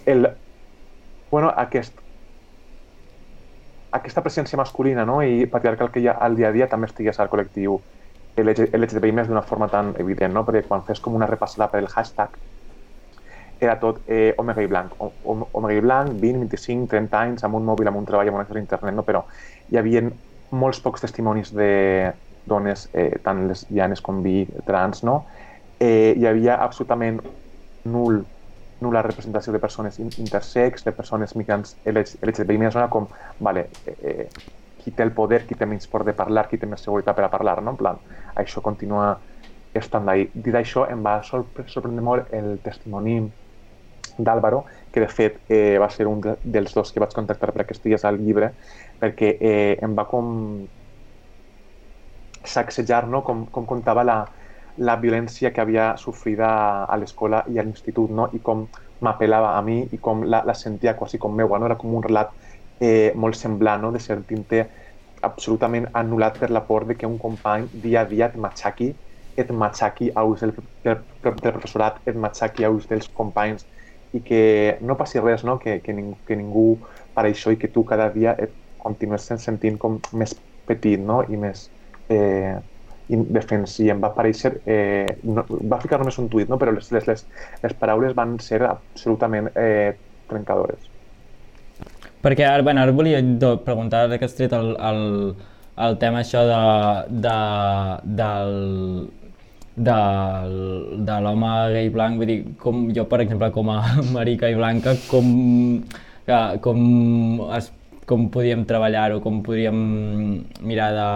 el, 0.06 0.28
bueno, 1.30 1.52
aquest, 1.54 2.00
aquesta 3.92 4.24
presència 4.24 4.58
masculina 4.58 5.04
no? 5.04 5.20
i 5.22 5.46
patriarcal 5.46 5.92
que 5.92 6.00
hi 6.00 6.08
ha 6.08 6.16
al 6.16 6.36
dia 6.36 6.48
a 6.48 6.56
dia 6.56 6.68
també 6.68 6.88
estigués 6.88 7.20
al 7.20 7.28
col·lectiu 7.28 7.78
LGTBI 8.38 9.12
més 9.12 9.28
d'una 9.28 9.42
forma 9.42 9.68
tan 9.68 9.94
evident, 9.98 10.32
no? 10.32 10.44
perquè 10.48 10.64
quan 10.66 10.84
fes 10.88 11.00
com 11.04 11.16
una 11.18 11.28
repassada 11.28 11.68
per 11.68 11.82
el 11.84 11.92
hashtag 11.92 12.38
era 13.60 13.78
tot 13.80 14.00
eh, 14.06 14.34
omega 14.38 14.62
i 14.62 14.70
blanc. 14.70 14.94
O, 15.02 15.12
omega 15.58 15.76
i 15.76 15.82
blanc, 15.84 16.14
20, 16.20 16.46
25, 16.46 16.88
30 16.92 17.20
anys, 17.20 17.44
amb 17.44 17.58
un 17.58 17.66
mòbil, 17.66 17.90
amb 17.90 18.00
un 18.00 18.06
treball, 18.08 18.30
amb 18.30 18.38
un 18.38 18.44
accés 18.44 18.60
a 18.60 18.64
internet, 18.64 18.96
no? 18.96 19.04
però 19.06 19.24
hi 19.68 19.80
havia 19.80 20.04
molts 20.50 20.80
pocs 20.84 21.04
testimonis 21.04 21.52
de 21.54 21.70
dones, 22.48 22.88
eh, 22.94 23.18
tant 23.24 23.44
lesbianes 23.48 24.00
com 24.00 24.22
bi, 24.24 24.40
trans, 24.66 25.02
no? 25.04 25.20
Eh, 25.78 26.14
hi 26.16 26.26
havia 26.26 26.56
absolutament 26.64 27.20
nul 27.84 28.24
nul·la 28.78 29.02
representació 29.02 29.52
de 29.52 29.58
persones 29.58 29.98
intersex, 29.98 30.84
de 30.86 30.92
persones 30.94 31.34
migrants 31.34 31.74
LGTBI, 31.84 32.58
més 32.62 32.76
zona 32.76 32.86
com, 32.92 33.08
vale, 33.42 33.64
eh, 33.90 33.96
eh, 33.98 34.28
qui 34.78 34.92
té 34.94 35.02
el 35.02 35.10
poder, 35.16 35.42
qui 35.48 35.56
té 35.58 35.66
menys 35.66 35.88
por 35.90 36.04
de 36.06 36.14
parlar, 36.14 36.46
qui 36.48 36.60
té 36.62 36.66
més 36.70 36.84
seguretat 36.86 37.16
per 37.16 37.24
a 37.26 37.30
parlar, 37.32 37.56
no? 37.62 37.74
En 37.74 37.80
plan, 37.80 37.98
això 38.38 38.62
continua 38.62 39.16
estant 39.74 40.08
ahí. 40.08 40.28
Dit 40.34 40.54
això, 40.54 40.86
em 40.90 41.02
va 41.02 41.18
sorprendre 41.26 42.04
molt 42.04 42.30
el 42.34 42.60
testimoni 42.62 43.18
d'Àlvaro, 44.18 44.64
que 44.92 45.00
de 45.00 45.08
fet 45.08 45.38
eh, 45.48 45.78
va 45.80 45.88
ser 45.90 46.06
un 46.10 46.20
de, 46.24 46.34
dels 46.42 46.74
dos 46.74 46.92
que 46.92 47.00
vaig 47.00 47.14
contactar 47.14 47.52
per 47.52 47.64
aquests 47.64 47.84
dies 47.84 48.04
al 48.04 48.18
llibre, 48.20 48.52
perquè 49.00 49.36
eh, 49.40 49.78
em 49.82 49.94
va 49.94 50.06
com 50.10 50.66
sacsejar 52.44 53.06
no? 53.06 53.22
com, 53.24 53.46
com 53.52 53.66
contava 53.66 54.04
la, 54.04 54.18
la 54.78 54.96
violència 54.96 55.52
que 55.52 55.60
havia 55.60 55.92
sofrit 55.98 56.40
a, 56.40 56.96
l'escola 57.00 57.42
i 57.52 57.58
a 57.58 57.64
l'institut 57.66 58.10
no? 58.10 58.28
i 58.32 58.42
com 58.44 58.66
m'apel·lava 59.04 59.54
a 59.56 59.62
mi 59.62 59.80
i 59.92 59.98
com 60.02 60.24
la, 60.26 60.42
la 60.46 60.54
sentia 60.54 60.96
quasi 60.96 61.18
com 61.18 61.34
meua. 61.34 61.58
No? 61.58 61.66
Era 61.66 61.78
com 61.78 61.94
un 61.94 62.04
relat 62.06 62.32
eh, 62.80 63.12
molt 63.14 63.38
semblant, 63.38 63.82
no? 63.82 63.92
de 63.94 64.02
sentir-te 64.02 64.64
absolutament 65.26 65.88
anul·lat 65.98 66.38
per 66.38 66.50
la 66.54 66.62
por 66.66 66.86
de 66.86 66.94
que 66.94 67.06
un 67.06 67.18
company 67.18 67.66
dia 67.72 68.02
a 68.02 68.08
dia 68.08 68.28
et 68.30 68.36
matxaqui, 68.38 68.92
et 69.38 69.50
matxaqui 69.50 70.12
a 70.14 70.24
ulls 70.26 70.44
del, 70.44 70.54
del, 70.84 71.02
del 71.24 71.36
professorat, 71.42 71.98
et 72.06 72.16
matxaqui 72.16 72.64
a 72.64 72.70
ulls 72.70 72.86
dels 72.90 73.10
companys 73.14 73.66
i 74.16 74.22
que 74.24 74.78
no 74.80 74.96
passi 74.96 75.20
res, 75.20 75.44
no? 75.44 75.58
Que, 75.58 75.80
que, 75.84 75.92
ningú, 75.92 76.16
que 76.26 76.36
ningú 76.36 76.68
per 77.14 77.26
això 77.26 77.52
i 77.52 77.58
que 77.60 77.70
tu 77.72 77.84
cada 77.84 78.08
dia 78.14 78.34
et 78.38 78.54
continues 78.78 79.26
sentint 79.42 79.78
com 79.80 79.98
més 80.16 80.34
petit 80.68 81.00
no? 81.00 81.22
i 81.28 81.38
més 81.40 81.66
eh, 82.12 82.56
indefens 83.14 83.78
i 83.82 83.88
em 83.92 84.02
va 84.02 84.12
aparèixer 84.12 84.52
eh, 84.68 85.06
no, 85.24 85.44
va 85.72 85.80
ficar 85.82 85.98
només 86.00 86.18
un 86.22 86.28
tuit 86.32 86.50
no? 86.50 86.60
però 86.60 86.74
les, 86.76 86.90
les, 86.94 87.08
les, 87.08 87.24
les 87.64 87.76
paraules 87.80 88.14
van 88.16 88.36
ser 88.44 88.62
absolutament 88.68 89.50
eh, 89.56 89.96
trencadores 90.30 90.88
perquè 92.24 92.46
ara, 92.46 92.64
bueno, 92.66 92.82
ara 92.82 92.94
volia 92.94 93.22
preguntar 93.64 94.06
que 94.18 94.26
has 94.28 94.36
tret 94.38 94.54
el, 94.56 94.74
el, 94.90 95.02
el 95.88 95.98
tema 96.02 96.22
això 96.24 96.44
de, 96.48 96.62
de, 97.24 97.38
del, 98.20 98.56
de, 99.78 99.96
de 101.08 101.16
l'home 101.24 101.50
gay 101.74 101.88
blanc, 101.94 102.20
vull 102.20 102.30
dir, 102.30 102.38
com 102.62 102.86
jo, 102.94 103.06
per 103.10 103.22
exemple, 103.24 103.50
com 103.54 103.72
a 103.72 103.80
marica 104.16 104.50
i 104.50 104.56
blanca, 104.58 104.94
com, 105.08 105.28
com, 106.64 106.80
es, 107.56 107.70
com 108.08 108.28
podíem 108.34 108.64
treballar-ho, 108.68 109.20
com 109.24 109.40
podríem 109.46 109.78
mirar 110.66 110.88
de, 110.96 111.08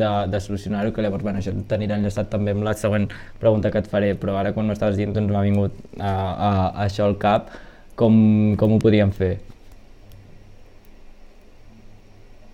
de, 0.00 0.12
de 0.34 0.42
solucionar-ho, 0.44 0.92
que 0.94 1.04
llavors, 1.04 1.24
bueno, 1.26 1.42
això 1.42 1.54
t'anirà 1.70 2.00
enllaçat 2.00 2.30
també 2.32 2.56
amb 2.56 2.66
la 2.66 2.74
següent 2.78 3.08
pregunta 3.40 3.72
que 3.74 3.84
et 3.84 3.90
faré, 3.90 4.14
però 4.18 4.38
ara 4.40 4.54
quan 4.56 4.70
m'estaves 4.70 4.98
dient 4.98 5.14
doncs 5.16 5.32
m'ha 5.34 5.44
vingut 5.46 5.76
a, 5.98 6.10
a, 6.10 6.50
a 6.50 6.88
això 6.88 7.06
al 7.06 7.18
cap, 7.22 7.52
com, 7.98 8.18
com 8.58 8.74
ho 8.74 8.82
podíem 8.82 9.14
fer? 9.14 9.36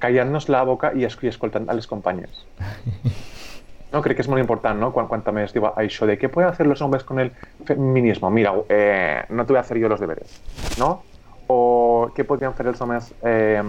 callant-nos 0.05 0.51
la 0.53 0.61
boca 0.69 0.93
i 0.93 1.07
escoltant 1.09 1.69
a 1.69 1.77
les 1.79 1.89
companyes. 1.89 2.45
No, 3.95 4.01
crec 4.03 4.19
que 4.19 4.25
és 4.25 4.29
molt 4.29 4.43
important, 4.43 4.75
¿no? 4.75 4.89
Quan, 4.91 5.07
quan 5.07 5.23
també 5.23 5.45
es 5.47 5.53
diu 5.55 5.69
això 5.71 6.09
de 6.11 6.17
què 6.19 6.27
poden 6.27 6.55
fer 6.57 6.65
els 6.67 6.81
homes 6.83 7.05
con 7.07 7.21
el 7.23 7.29
feminismo? 7.69 8.27
Mira, 8.27 8.51
eh, 8.69 9.23
no 9.31 9.45
te 9.47 9.53
voy 9.53 9.59
a 9.59 9.61
hacer 9.61 9.79
yo 9.79 9.89
los 9.89 10.01
deberes, 10.01 10.41
¿no? 10.81 11.05
O 11.47 12.11
què 12.17 12.25
podrien 12.27 12.57
fer 12.59 12.67
els 12.67 12.81
homes 12.83 13.13
eh, 13.23 13.63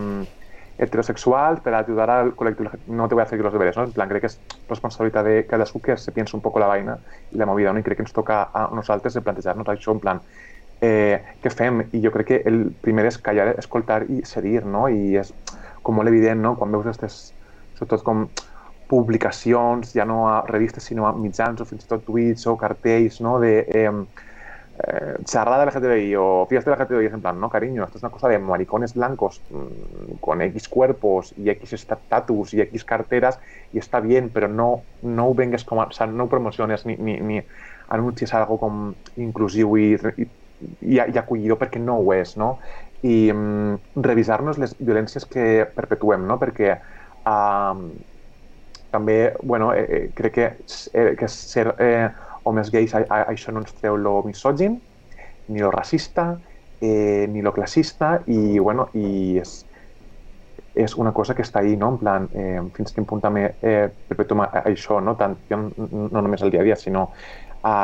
heterosexuals 0.80 1.62
per 1.62 1.76
ajudar 1.78 2.10
al 2.10 2.32
col·lectiu? 2.40 2.72
No 2.88 3.08
te 3.08 3.14
voy 3.14 3.22
a 3.22 3.26
hacer 3.26 3.38
yo 3.38 3.44
los 3.46 3.54
deberes, 3.54 3.78
¿no? 3.78 3.84
En 3.84 3.94
plan, 3.94 4.10
crec 4.10 4.26
que 4.26 4.32
és 4.32 4.40
responsabilitat 4.72 5.30
de 5.30 5.36
cadascú 5.46 5.84
que 5.86 5.98
se 6.02 6.12
piensa 6.16 6.36
un 6.36 6.42
poco 6.42 6.64
la 6.64 6.72
vaina 6.74 6.98
i 7.30 7.38
la 7.38 7.46
movida, 7.46 7.70
no? 7.70 7.84
I 7.84 7.86
crec 7.86 8.02
que 8.02 8.08
ens 8.08 8.18
toca 8.18 8.48
a 8.50 8.66
nosaltres 8.74 9.14
de 9.14 9.22
plantejar-nos 9.22 9.70
això 9.76 9.94
en 9.94 10.02
plan, 10.02 10.24
eh, 10.82 11.22
què 11.46 11.54
fem? 11.54 11.84
I 11.94 12.02
jo 12.02 12.16
crec 12.18 12.32
que 12.32 12.42
el 12.50 12.72
primer 12.82 13.06
és 13.12 13.22
callar, 13.22 13.52
escoltar 13.62 14.02
i 14.10 14.24
cedir, 14.26 14.66
no? 14.66 14.88
I 14.90 15.22
és 15.22 15.36
com 15.86 16.02
molt 16.02 16.10
evident, 16.10 16.42
no? 16.42 16.56
Quan 16.58 16.74
veus 16.74 16.90
aquestes, 16.90 17.22
sobretot 17.78 18.02
com 18.02 18.26
publicacions, 18.88 19.94
ja 19.94 20.06
no 20.06 20.30
a 20.30 20.42
revistes, 20.46 20.84
sinó 20.84 21.08
a 21.08 21.14
mitjans 21.18 21.62
o 21.62 21.66
fins 21.66 21.88
i 21.88 22.34
o 22.50 22.58
cartells, 22.58 23.22
¿no? 23.22 23.40
De 23.40 23.66
eh, 23.68 23.92
eh, 24.78 25.16
charrada 25.24 25.66
LGTBI 25.66 26.16
o 26.16 26.46
fiesta 26.50 26.72
LGTBI, 26.72 27.06
es 27.06 27.14
en 27.14 27.22
plan, 27.22 27.40
no, 27.40 27.50
cariño, 27.50 27.84
esto 27.84 27.98
es 27.98 28.04
una 28.04 28.12
cosa 28.12 28.28
de 28.28 28.40
maricones 28.40 28.94
blancos 28.94 29.44
mmm, 29.50 30.18
con 30.20 30.42
X 30.42 30.68
cuerpos 30.70 31.34
y 31.38 31.50
X 31.50 31.74
estatus 31.74 32.54
y 32.54 32.62
X 32.62 32.84
carteras 32.84 33.40
y 33.72 33.80
está 33.80 34.00
bien, 34.02 34.32
pero 34.34 34.48
no, 34.48 34.84
no 35.02 35.34
vengues 35.34 35.64
com 35.64 35.82
a, 35.82 35.86
o 35.86 35.92
sea, 35.92 36.08
no 36.08 36.28
promociones 36.28 36.86
ni, 36.86 36.98
ni, 36.98 37.42
anuncies 37.88 38.34
algo 38.34 38.60
com 38.60 38.96
inclusiu 39.16 39.78
i, 39.78 39.96
i, 40.18 40.28
i, 40.82 41.00
no 41.80 41.98
ho 42.00 42.14
és, 42.14 42.36
no? 42.38 42.60
I 43.06 43.32
mm, 43.32 44.02
revisar-nos 44.02 44.58
les 44.58 44.76
violències 44.80 45.26
que 45.30 45.66
perpetuem, 45.76 46.26
no? 46.28 46.40
Perquè 46.42 46.72
eh, 46.74 47.74
també, 48.92 49.34
bueno, 49.44 49.74
eh, 49.74 49.86
eh, 49.90 50.12
crec 50.16 50.34
que, 50.34 50.48
eh, 50.94 51.16
que 51.20 51.28
ser 51.28 51.76
eh, 51.80 52.10
homes 52.44 52.72
gais, 52.72 52.94
a, 52.96 53.04
a, 53.10 53.22
això 53.32 53.52
no 53.52 53.64
ens 53.64 53.74
treu 53.80 53.98
lo 53.98 54.22
misògin, 54.24 54.80
ni 55.48 55.60
lo 55.60 55.72
racista, 55.72 56.36
eh, 56.82 57.28
ni 57.30 57.42
lo 57.42 57.54
classista, 57.54 58.22
i, 58.28 58.60
bueno, 58.60 58.90
i 58.94 59.40
és, 59.42 59.56
és 60.76 60.96
una 61.00 61.14
cosa 61.14 61.36
que 61.36 61.44
està 61.46 61.62
ahí, 61.62 61.76
no? 61.78 61.94
En 61.96 61.98
plan, 62.02 62.30
eh, 62.34 62.62
fins 62.76 62.94
quin 62.94 63.08
punt 63.08 63.24
també 63.24 63.48
eh, 63.62 63.88
perpetuem 64.10 64.46
això, 64.66 65.00
no? 65.02 65.16
Tant, 65.20 65.38
no 65.50 66.22
només 66.22 66.44
el 66.44 66.52
dia 66.52 66.62
a 66.62 66.68
dia, 66.68 66.80
sinó 66.80 67.10
a 67.66 67.76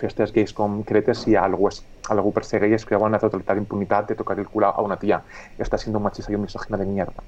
festes 0.00 0.32
gais 0.32 0.54
com 0.56 0.80
cretes 0.88 1.26
si 1.26 1.36
algú, 1.36 1.68
és, 1.68 1.82
algú 2.08 2.32
persegueix 2.32 2.78
es 2.78 2.86
creu 2.88 3.04
en 3.04 3.12
la 3.12 3.20
totalitat 3.20 3.60
impunitat 3.60 4.08
de 4.08 4.16
tocar 4.16 4.38
el 4.38 4.48
cul 4.48 4.64
a 4.64 4.72
una 4.80 4.96
tia. 4.96 5.20
Està 5.58 5.76
sent 5.76 5.96
un 5.96 6.06
machista 6.06 6.32
i 6.32 6.38
un 6.38 6.46
misògina 6.46 6.80
de 6.80 6.88
mierda 6.88 7.26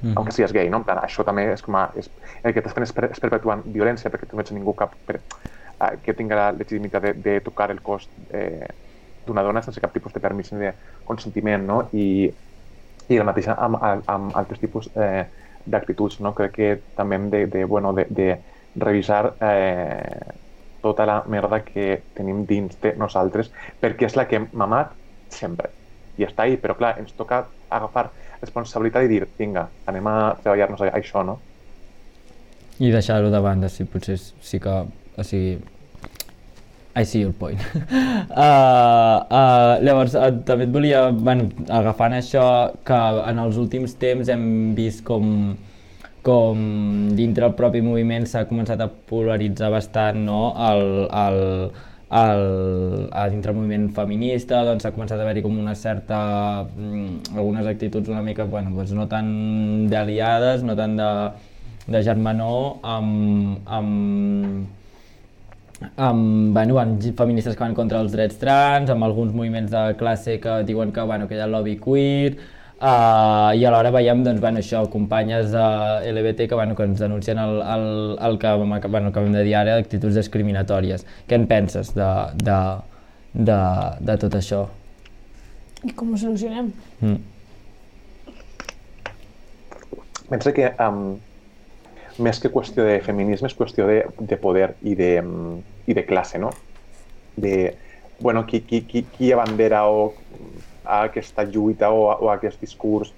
mm 0.00 0.08
-hmm. 0.08 0.12
aunque 0.16 0.32
sigues 0.32 0.52
gay, 0.52 0.70
no? 0.70 0.78
En 0.78 0.84
plan, 0.84 0.98
això 0.98 1.24
també 1.24 1.52
és 1.52 1.62
com 1.62 1.74
a, 1.74 1.90
és, 1.96 2.10
el 2.42 2.54
que 2.54 2.62
t'està 2.62 2.74
fent 2.74 2.86
és, 2.86 2.92
per, 2.92 3.10
és 3.10 3.20
perpetuant 3.20 3.62
violència 3.66 4.10
perquè 4.10 4.26
tu 4.28 4.36
no 4.36 4.42
ets 4.42 4.52
ningú 4.52 4.74
cap 4.74 4.94
per, 5.06 5.20
uh, 5.80 5.96
que 6.02 6.14
tinga 6.14 6.36
la 6.36 6.52
legitimitat 6.52 7.02
de, 7.02 7.12
de 7.14 7.40
tocar 7.40 7.70
el 7.70 7.80
cos 7.80 8.08
eh, 8.30 8.68
d'una 9.26 9.42
dona 9.42 9.62
sense 9.62 9.80
cap 9.80 9.92
tipus 9.92 10.12
de 10.12 10.20
permís 10.20 10.52
ni 10.52 10.58
de 10.58 10.72
consentiment, 11.04 11.66
no? 11.66 11.88
I, 11.92 12.32
i 13.08 13.16
el 13.16 13.24
mateix 13.24 13.48
amb, 13.48 13.76
amb, 13.82 14.02
amb 14.06 14.36
altres 14.36 14.60
tipus 14.60 14.90
eh, 14.96 15.24
d'actituds, 15.64 16.20
no? 16.20 16.34
Crec 16.34 16.52
que 16.52 16.80
també 16.96 17.16
hem 17.16 17.30
de, 17.30 17.46
de, 17.46 17.64
bueno, 17.64 17.92
de, 17.92 18.06
de 18.10 18.38
revisar 18.76 19.34
eh, 19.40 20.34
tota 20.82 21.06
la 21.06 21.22
merda 21.26 21.62
que 21.64 22.02
tenim 22.14 22.44
dins 22.44 22.76
de 22.82 22.92
nosaltres 23.00 23.50
perquè 23.80 24.10
és 24.10 24.18
la 24.18 24.26
que 24.28 24.36
hem 24.36 24.50
mamat 24.52 24.92
sempre 25.32 25.70
i 26.18 26.26
està 26.26 26.46
ahí, 26.46 26.56
però 26.60 26.76
clar, 26.78 26.94
ens 27.02 27.14
toca 27.16 27.44
agafar 27.70 28.08
responsabilitat 28.40 29.06
i 29.06 29.10
dir, 29.10 29.24
vinga, 29.38 29.68
anem 29.90 30.08
a 30.10 30.16
treballar-nos 30.42 30.84
això, 30.90 31.24
no? 31.26 31.38
I 32.82 32.90
deixar-ho 32.90 33.30
de 33.30 33.40
banda, 33.40 33.70
si 33.70 33.86
potser 33.86 34.18
sí 34.18 34.58
que... 34.62 34.82
O 35.14 35.22
sigui, 35.22 35.60
I 36.94 37.02
see 37.02 37.20
your 37.22 37.32
point. 37.32 37.58
uh, 38.30 39.18
uh, 39.26 39.82
llavors, 39.82 40.14
uh, 40.14 40.30
també 40.46 40.68
et 40.68 40.74
volia, 40.74 41.08
bueno, 41.10 41.48
agafant 41.74 42.14
això, 42.14 42.44
que 42.86 42.98
en 43.30 43.40
els 43.42 43.58
últims 43.58 43.96
temps 43.98 44.30
hem 44.30 44.44
vist 44.78 45.02
com, 45.06 45.56
com 46.22 46.60
dintre 47.18 47.50
el 47.50 47.56
propi 47.58 47.82
moviment 47.82 48.28
s'ha 48.30 48.44
començat 48.46 48.80
a 48.80 48.88
polaritzar 49.10 49.72
bastant 49.74 50.22
no? 50.28 50.44
el, 50.70 50.84
el, 51.10 51.40
el, 52.10 53.08
a 53.12 53.28
dintre 53.32 53.52
del 53.52 53.62
moviment 53.62 53.88
feminista 53.96 54.60
doncs, 54.66 54.84
ha 54.84 54.92
començat 54.92 55.18
a 55.18 55.24
haver-hi 55.24 55.42
com 55.42 55.56
una 55.58 55.74
certa 55.78 56.18
mm, 56.68 57.34
algunes 57.36 57.66
actituds 57.66 58.12
una 58.12 58.22
mica 58.22 58.44
bueno, 58.44 58.74
doncs 58.76 58.92
no 58.92 59.08
tan 59.08 59.26
d'aliades, 59.90 60.62
no 60.62 60.76
tant 60.78 60.96
de 61.00 61.10
de 61.86 62.00
germanor 62.02 62.78
amb, 62.82 63.58
amb, 63.66 64.66
amb, 65.96 66.54
bueno, 66.54 66.78
amb 66.80 67.02
feministes 67.16 67.56
que 67.56 67.64
van 67.64 67.76
contra 67.76 68.00
els 68.00 68.14
drets 68.14 68.38
trans, 68.40 68.90
amb 68.90 69.04
alguns 69.04 69.34
moviments 69.36 69.70
de 69.72 69.84
classe 70.00 70.38
que 70.40 70.62
diuen 70.64 70.92
que, 70.92 71.04
bueno, 71.04 71.28
que 71.28 71.36
hi 71.36 71.42
ha 71.44 71.50
lobby 71.50 71.76
queer, 71.76 72.38
Uh, 72.74 73.54
I 73.54 73.62
alhora 73.68 73.92
veiem 73.94 74.24
doncs, 74.26 74.40
bueno, 74.42 74.58
això, 74.58 74.82
companyes 74.90 75.52
de 75.52 75.66
LBT 76.10 76.48
que, 76.50 76.56
bueno, 76.58 76.74
que 76.74 76.82
ens 76.84 76.98
denuncien 77.00 77.38
el, 77.38 77.60
el, 77.62 77.84
el 78.26 78.38
que 78.42 78.50
bueno, 78.58 79.12
acabem 79.12 79.30
de 79.32 79.44
dir 79.46 79.54
ara, 79.56 79.76
actituds 79.78 80.18
discriminatòries. 80.18 81.06
Què 81.30 81.38
en 81.38 81.46
penses 81.48 81.92
de, 81.94 82.08
de, 82.42 82.58
de, 83.34 83.60
de 84.10 84.16
tot 84.24 84.34
això? 84.40 84.64
I 85.84 85.94
com 85.94 86.12
ho 86.12 86.18
solucionem? 86.18 86.72
Mm. 87.00 87.22
Penso 90.32 90.52
que 90.56 90.72
um, 90.82 91.00
més 92.26 92.42
que 92.42 92.50
qüestió 92.50 92.84
de 92.88 92.98
feminisme 93.06 93.48
és 93.50 93.56
qüestió 93.56 93.86
de, 93.86 94.02
de 94.18 94.40
poder 94.40 94.72
i 94.82 94.96
de, 94.98 95.10
um, 95.22 95.60
i 95.86 95.94
de 95.94 96.04
classe, 96.08 96.42
no? 96.42 96.50
De, 97.36 97.74
bueno, 98.18 98.44
qui, 98.50 98.64
qui, 98.66 98.82
qui, 98.88 99.04
qui 99.14 99.32
abandera 99.32 99.86
o 99.86 100.12
a 100.84 101.02
aquesta 101.02 101.44
lluita 101.44 101.90
o, 101.90 102.10
o 102.12 102.30
a 102.30 102.34
aquest 102.34 102.60
discurs 102.60 103.12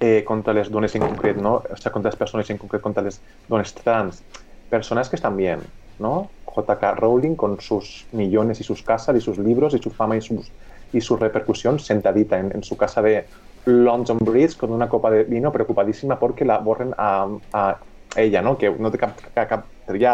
eh, 0.00 0.24
contra 0.24 0.52
les 0.54 0.70
dones 0.70 0.94
en 0.94 1.02
concret, 1.02 1.36
¿no? 1.36 1.62
O 1.70 1.76
sea, 1.76 1.92
contra 1.92 2.10
les 2.10 2.18
persones 2.18 2.48
en 2.50 2.58
concret, 2.58 2.82
contra 2.82 3.02
les 3.02 3.20
dones 3.48 3.74
trans. 3.74 4.22
Personas 4.70 5.08
que 5.08 5.16
están 5.16 5.36
bien, 5.36 5.60
¿no? 5.98 6.30
J.K. 6.44 6.94
Rowling 6.94 7.36
con 7.36 7.60
sus 7.60 8.06
millones 8.12 8.60
y 8.60 8.64
sus 8.64 8.82
casas 8.82 9.16
y 9.16 9.20
sus 9.20 9.38
libros 9.38 9.74
y 9.74 9.78
su 9.78 9.90
fama 9.90 10.16
y, 10.16 10.20
sus, 10.22 10.50
y 10.92 11.00
su 11.00 11.16
repercusión 11.16 11.78
sentadita 11.78 12.38
en, 12.38 12.50
en 12.54 12.64
su 12.64 12.76
casa 12.76 13.02
de 13.02 13.26
London 13.66 14.18
Bridge 14.18 14.56
con 14.56 14.72
una 14.72 14.88
copa 14.88 15.10
de 15.10 15.24
vino 15.24 15.52
preocupadísima 15.52 16.18
porque 16.18 16.44
la 16.44 16.58
borren 16.58 16.94
a, 16.96 17.28
a 17.52 17.78
ella, 18.16 18.42
no? 18.42 18.56
que 18.58 18.70
no 18.70 18.90
té 18.90 18.98
cap, 18.98 19.18
cap, 19.34 19.66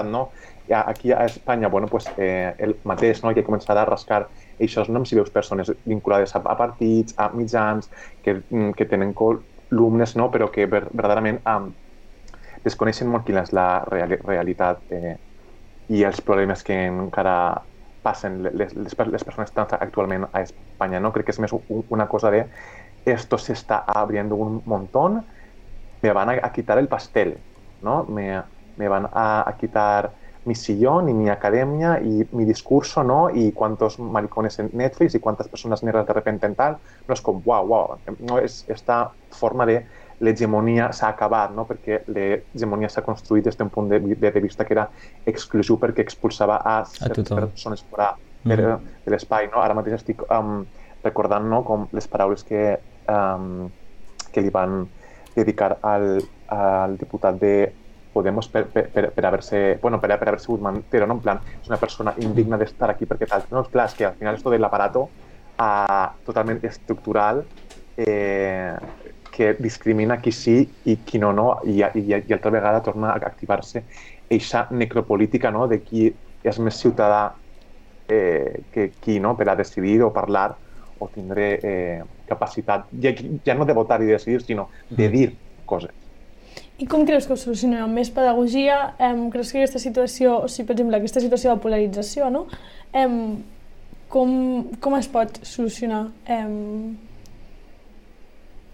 no? 0.05 0.31
Aquí 0.69 1.13
a 1.13 1.25
Espanya, 1.25 1.69
bueno, 1.69 1.87
pues, 1.87 2.07
eh, 2.17 2.55
el 2.59 2.77
mateix, 2.85 3.23
no? 3.23 3.33
que 3.33 3.45
començarà 3.47 3.83
a 3.83 3.89
rascar 3.89 4.27
aquests 4.59 4.91
noms 4.93 5.11
si 5.11 5.19
veus 5.19 5.31
persones 5.31 5.71
vinculades 5.85 6.35
a, 6.37 6.43
a 6.45 6.57
partits, 6.59 7.15
a 7.19 7.29
mitjans, 7.35 7.91
que, 8.25 8.41
mm, 8.41 8.73
que 8.77 8.89
tenen 8.91 9.15
columnes, 9.15 10.17
no? 10.17 10.31
però 10.33 10.51
que 10.53 10.67
verdaderament 10.71 11.41
um, 11.47 11.71
desconeixen 12.65 13.09
molt 13.13 13.27
quina 13.27 13.45
és 13.47 13.53
la 13.55 13.85
real, 13.87 14.17
realitat 14.25 14.93
eh, 14.97 15.17
i 15.89 16.03
els 16.05 16.21
problemes 16.21 16.65
que 16.67 16.77
encara 16.89 17.37
passen 18.07 18.43
les, 18.43 18.75
les, 18.75 18.95
les 18.95 19.25
persones 19.25 19.53
trans 19.55 19.75
actualment 19.79 20.27
a 20.33 20.43
Espanya. 20.43 21.01
No? 21.03 21.13
Crec 21.15 21.29
que 21.29 21.35
és 21.35 21.41
més 21.43 21.55
una 21.69 22.07
cosa 22.11 22.31
de 22.35 22.45
esto 23.07 23.39
se 23.39 23.53
está 23.53 23.85
abriendo 23.87 24.35
un 24.35 24.63
montón, 24.67 25.25
me 26.03 26.13
van 26.13 26.31
a, 26.31 26.53
quitar 26.53 26.79
el 26.79 26.89
pastel, 26.89 27.39
¿no? 27.83 28.05
Me, 28.05 28.43
me 28.77 28.89
van 28.89 29.09
a, 29.13 29.49
a, 29.49 29.57
quitar 29.57 30.11
mi 30.47 30.55
sillón 30.55 31.09
y 31.09 31.15
mi 31.15 31.29
academia 31.29 32.01
y 32.01 32.27
mi 32.33 32.45
discurso, 32.45 33.03
¿no? 33.03 33.31
Y 33.31 33.53
cuántos 33.53 33.99
maricones 33.99 34.59
en 34.59 34.71
Netflix 34.73 35.15
y 35.15 35.21
cuántas 35.21 35.49
personas 35.49 35.83
negras 35.83 36.07
de 36.07 36.13
repente 36.13 36.47
en 36.47 36.55
tal. 36.55 36.79
No 37.07 37.15
es 37.15 37.21
como, 37.21 37.41
wow, 37.41 37.67
wow. 37.67 37.99
No 38.21 38.39
es 38.39 38.65
esta 38.69 39.11
forma 39.31 39.67
de 39.67 39.85
l'hegemonia 40.21 40.93
s'ha 40.97 41.11
acabat, 41.13 41.53
no? 41.53 41.67
perquè 41.69 42.01
l'hegemonia 42.09 42.89
s'ha 42.89 43.03
construït 43.05 43.45
des 43.45 43.59
d'un 43.59 43.69
punt 43.69 43.91
de, 43.91 43.99
de, 44.01 44.31
de 44.33 44.41
vista 44.41 44.65
que 44.65 44.73
era 44.73 44.87
exclusiu 45.27 45.77
perquè 45.77 46.07
expulsava 46.07 46.57
a 46.57 46.79
a 46.81 47.09
persones 47.11 47.85
fora 47.91 48.15
mm 48.45 48.53
-hmm. 48.53 48.79
de 49.05 49.11
l'espai. 49.11 49.51
No? 49.53 49.61
Ara 49.61 49.75
mateix 49.75 49.95
estic 49.95 50.23
um, 50.31 50.65
recordant 51.05 51.45
no? 51.45 51.63
com 51.65 51.89
les 51.93 52.09
paraules 52.09 52.45
que 52.45 52.79
um, 53.09 53.69
que 54.33 54.41
li 54.41 54.51
van 54.51 54.89
dedicar 55.35 55.79
al, 55.83 56.23
al 56.49 56.97
diputat 56.97 57.39
de 57.41 57.73
Podemos 58.17 58.49
per, 58.49 58.65
per, 58.73 58.87
per, 58.93 59.11
per 59.13 59.25
haver-se 59.29 59.63
bueno, 59.83 60.01
per, 60.01 60.17
per 60.17 60.33
però 60.89 61.07
no 61.07 61.19
en 61.19 61.21
plan, 61.21 61.41
és 61.61 61.69
una 61.69 61.77
persona 61.77 62.15
indigna 62.25 62.57
d'estar 62.57 62.89
aquí 62.91 63.05
perquè 63.05 63.29
tal. 63.29 63.45
No, 63.53 63.65
clar, 63.69 63.91
és 63.91 63.97
que 63.99 64.07
al 64.09 64.17
final 64.17 64.39
esto 64.39 64.51
del 64.51 64.65
aparato 64.65 65.11
uh, 65.61 66.07
totalment 66.25 66.65
estructural 66.65 67.45
eh, 67.97 68.75
que 69.31 69.55
discrimina 69.59 70.19
qui 70.21 70.33
sí 70.33 70.57
i 70.85 70.97
qui 71.05 71.19
no, 71.19 71.33
no, 71.33 71.49
i, 71.65 71.81
i, 71.81 72.05
i 72.17 72.33
altra 72.33 72.53
vegada 72.55 72.81
torna 72.81 73.13
a 73.13 73.21
activar-se 73.21 73.85
eixa 74.33 74.67
necropolítica 74.71 75.51
no, 75.53 75.67
de 75.69 75.83
qui 75.85 76.09
és 76.47 76.61
més 76.63 76.81
ciutadà 76.81 77.35
eh, 78.09 78.65
que 78.73 78.91
qui 79.01 79.19
no, 79.21 79.35
per 79.37 79.51
a 79.51 79.59
decidir 79.59 80.01
o 80.07 80.13
parlar 80.15 80.55
o 80.99 81.11
tindré 81.13 81.51
eh, 81.61 82.03
capacitat, 82.29 82.89
ja, 83.03 83.13
ja 83.45 83.55
no 83.55 83.69
de 83.69 83.77
votar 83.77 84.01
i 84.01 84.09
decidir, 84.09 84.41
sinó 84.41 84.71
de 84.89 85.09
dir 85.13 85.29
coses. 85.69 86.06
I 86.79 86.87
com 86.87 87.07
creus 87.09 87.25
que 87.25 87.33
ho 87.33 87.41
solucionem? 87.41 87.81
Amb 87.81 87.97
més 87.97 88.11
pedagogia? 88.13 88.77
Em, 89.01 89.27
creus 89.33 89.51
que 89.53 89.63
aquesta 89.63 89.81
situació, 89.81 90.43
o 90.45 90.49
sigui, 90.53 90.67
per 90.69 90.75
exemple, 90.77 90.99
aquesta 90.99 91.23
situació 91.25 91.55
de 91.55 91.63
polarització, 91.63 92.29
no? 92.31 92.45
Em, 92.93 93.15
com, 94.13 94.33
com 94.85 94.97
es 94.99 95.09
pot 95.09 95.41
solucionar? 95.41 96.03
Em, 96.29 96.99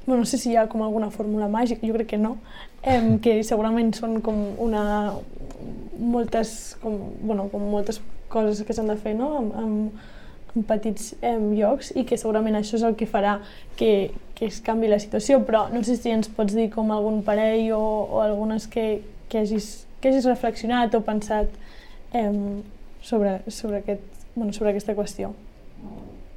bueno, 0.07 0.25
no 0.25 0.27
sé 0.27 0.41
si 0.43 0.51
hi 0.51 0.57
ha 0.59 0.67
com 0.67 0.83
alguna 0.83 1.13
fórmula 1.15 1.47
màgica, 1.53 1.87
jo 1.87 1.95
crec 1.95 2.11
que 2.17 2.19
no, 2.19 2.37
em, 2.83 3.21
que 3.23 3.39
segurament 3.47 3.95
són 3.95 4.19
com 4.21 4.43
una 4.59 4.83
moltes, 6.03 6.75
com, 6.83 6.99
bueno, 7.23 7.47
com 7.53 7.71
moltes 7.71 8.03
coses 8.33 8.65
que 8.67 8.75
s'han 8.75 8.91
de 8.91 8.99
fer, 8.99 9.15
no? 9.15 9.31
Amb, 9.39 9.55
amb, 9.63 10.11
en 10.53 10.67
petits 10.69 11.15
eh, 11.23 11.39
llocs 11.39 11.95
i 11.97 12.03
que 12.05 12.19
segurament 12.21 12.59
això 12.59 12.77
és 12.77 12.83
el 12.85 12.97
que 12.99 13.07
farà 13.09 13.39
que, 13.79 14.11
que 14.43 14.49
es 14.51 14.57
canvi 14.59 14.89
la 14.91 14.99
situació, 14.99 15.37
però 15.47 15.69
no 15.71 15.85
sé 15.87 15.95
si 15.95 16.11
ens 16.11 16.27
pots 16.35 16.57
dir 16.59 16.65
com 16.73 16.89
algun 16.91 17.21
parell 17.23 17.69
o, 17.77 17.83
o 18.11 18.23
algunes 18.25 18.65
que, 18.67 19.05
que, 19.31 19.45
hagis, 19.45 19.69
que 20.03 20.11
hagis 20.11 20.27
reflexionat 20.27 20.97
o 20.99 21.01
pensat 21.07 21.53
eh, 22.11 22.33
sobre, 23.07 23.37
sobre, 23.47 23.85
aquest, 23.85 24.25
bueno, 24.35 24.51
sobre 24.53 24.73
aquesta 24.73 24.97
qüestió. 24.99 25.31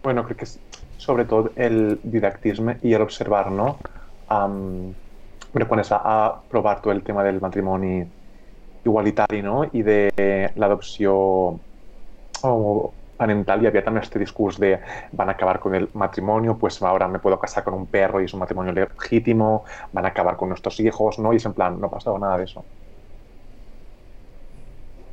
Bueno, 0.03 0.21
crec 0.27 0.43
que 0.43 0.45
és 0.45 0.53
sobretot 1.01 1.57
el 1.57 1.97
didactisme 2.03 2.77
i 2.85 2.93
l'observar, 2.93 3.49
no? 3.49 3.71
Um, 4.29 4.93
però 5.55 5.65
quan 5.71 5.81
es 5.81 5.89
va 5.89 6.03
aprovar 6.27 6.75
tot 6.83 6.93
el 6.93 7.01
tema 7.09 7.25
del 7.25 7.41
matrimoni 7.41 8.03
igualitari 8.85 9.41
no? 9.41 9.63
i 9.73 9.81
de 9.81 9.97
l'adopció 10.61 11.17
o 12.45 12.53
parental 13.17 13.63
y 13.63 13.67
había 13.67 13.83
también 13.83 14.03
este 14.03 14.19
discurso 14.19 14.61
de 14.61 14.79
van 15.11 15.29
a 15.29 15.33
acabar 15.33 15.59
con 15.59 15.75
el 15.75 15.89
matrimonio, 15.93 16.57
pues 16.57 16.81
ahora 16.81 17.07
me 17.07 17.19
puedo 17.19 17.39
casar 17.39 17.63
con 17.63 17.73
un 17.73 17.87
perro 17.87 18.21
y 18.21 18.25
es 18.25 18.33
un 18.33 18.39
matrimonio 18.39 18.73
legítimo, 18.73 19.63
van 19.91 20.05
a 20.05 20.09
acabar 20.09 20.35
con 20.35 20.49
nuestros 20.49 20.79
hijos, 20.79 21.19
¿no? 21.19 21.33
Y 21.33 21.37
es 21.37 21.45
en 21.45 21.53
plan, 21.53 21.79
no 21.79 21.87
ha 21.87 21.91
pasado 21.91 22.17
nada 22.19 22.37
de 22.37 22.43
eso. 22.45 22.65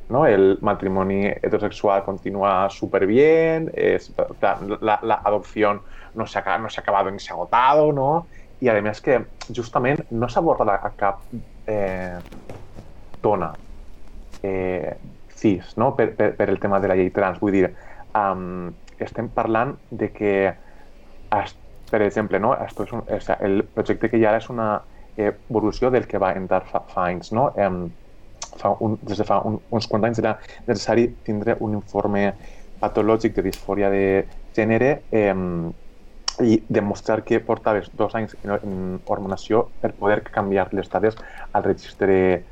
¿no? 0.09 0.27
El 0.27 0.59
matrimonio 0.61 1.29
heterosexual 1.29 2.03
continúa 2.03 2.69
súper 2.69 3.07
bien, 3.07 3.71
es, 3.73 4.13
la, 4.81 5.21
adopción 5.23 5.81
no 6.13 6.27
se, 6.27 6.39
ha, 6.39 6.57
no 6.57 6.69
se 6.69 6.79
ha 6.79 6.83
acabado 6.83 7.09
ni 7.09 7.19
se 7.19 7.31
ha 7.31 7.33
agotado, 7.33 7.91
¿no? 7.91 8.27
Y 8.59 8.67
además 8.67 9.01
que 9.01 9.25
justamente 9.55 10.05
no 10.11 10.29
se 10.29 10.39
aborda 10.39 10.79
a 10.83 10.89
cap 10.91 11.19
eh, 11.65 12.19
eh, 14.43 14.97
cis, 15.43 15.75
no? 15.77 15.91
Per, 15.99 16.09
per, 16.17 16.31
per 16.39 16.49
el 16.49 16.59
tema 16.63 16.79
de 16.79 16.89
la 16.91 16.97
llei 16.99 17.11
trans. 17.13 17.41
Vull 17.43 17.55
dir, 17.55 17.67
um, 18.17 18.71
estem 19.03 19.29
parlant 19.35 19.75
de 19.91 20.09
que, 20.15 20.33
per 21.91 22.01
exemple, 22.01 22.39
no? 22.39 22.55
Esto 22.63 22.87
és 22.87 22.95
un, 22.95 23.03
o 23.03 23.19
sea, 23.21 23.37
el 23.43 23.65
projecte 23.75 24.09
que 24.09 24.21
hi 24.21 24.25
ha 24.25 24.37
és 24.39 24.49
una 24.53 24.69
evolució 25.17 25.91
del 25.93 26.07
que 26.09 26.21
va 26.21 26.33
entrar 26.37 26.63
fa, 26.69 26.81
fa 26.89 27.09
anys. 27.11 27.33
No? 27.35 27.51
Um, 27.59 27.85
fa 28.57 28.73
un, 28.79 28.97
des 29.01 29.17
de 29.17 29.25
fa 29.27 29.39
un, 29.47 29.59
uns 29.73 29.87
quants 29.89 30.09
anys 30.09 30.21
era 30.21 30.35
necessari 30.67 31.07
tindre 31.25 31.57
un 31.59 31.77
informe 31.79 32.33
patològic 32.81 33.35
de 33.37 33.45
disfòria 33.47 33.89
de 33.89 34.03
gènere 34.55 34.91
eh, 35.11 35.33
i 36.43 36.57
demostrar 36.69 37.21
que 37.23 37.39
portaves 37.45 37.89
dos 37.97 38.15
anys 38.17 38.35
en, 38.43 38.55
en 38.55 38.75
hormonació 39.05 39.67
per 39.81 39.93
poder 39.97 40.23
canviar 40.29 40.67
les 40.73 40.89
dades 40.89 41.17
al 41.51 41.63
registre 41.63 42.43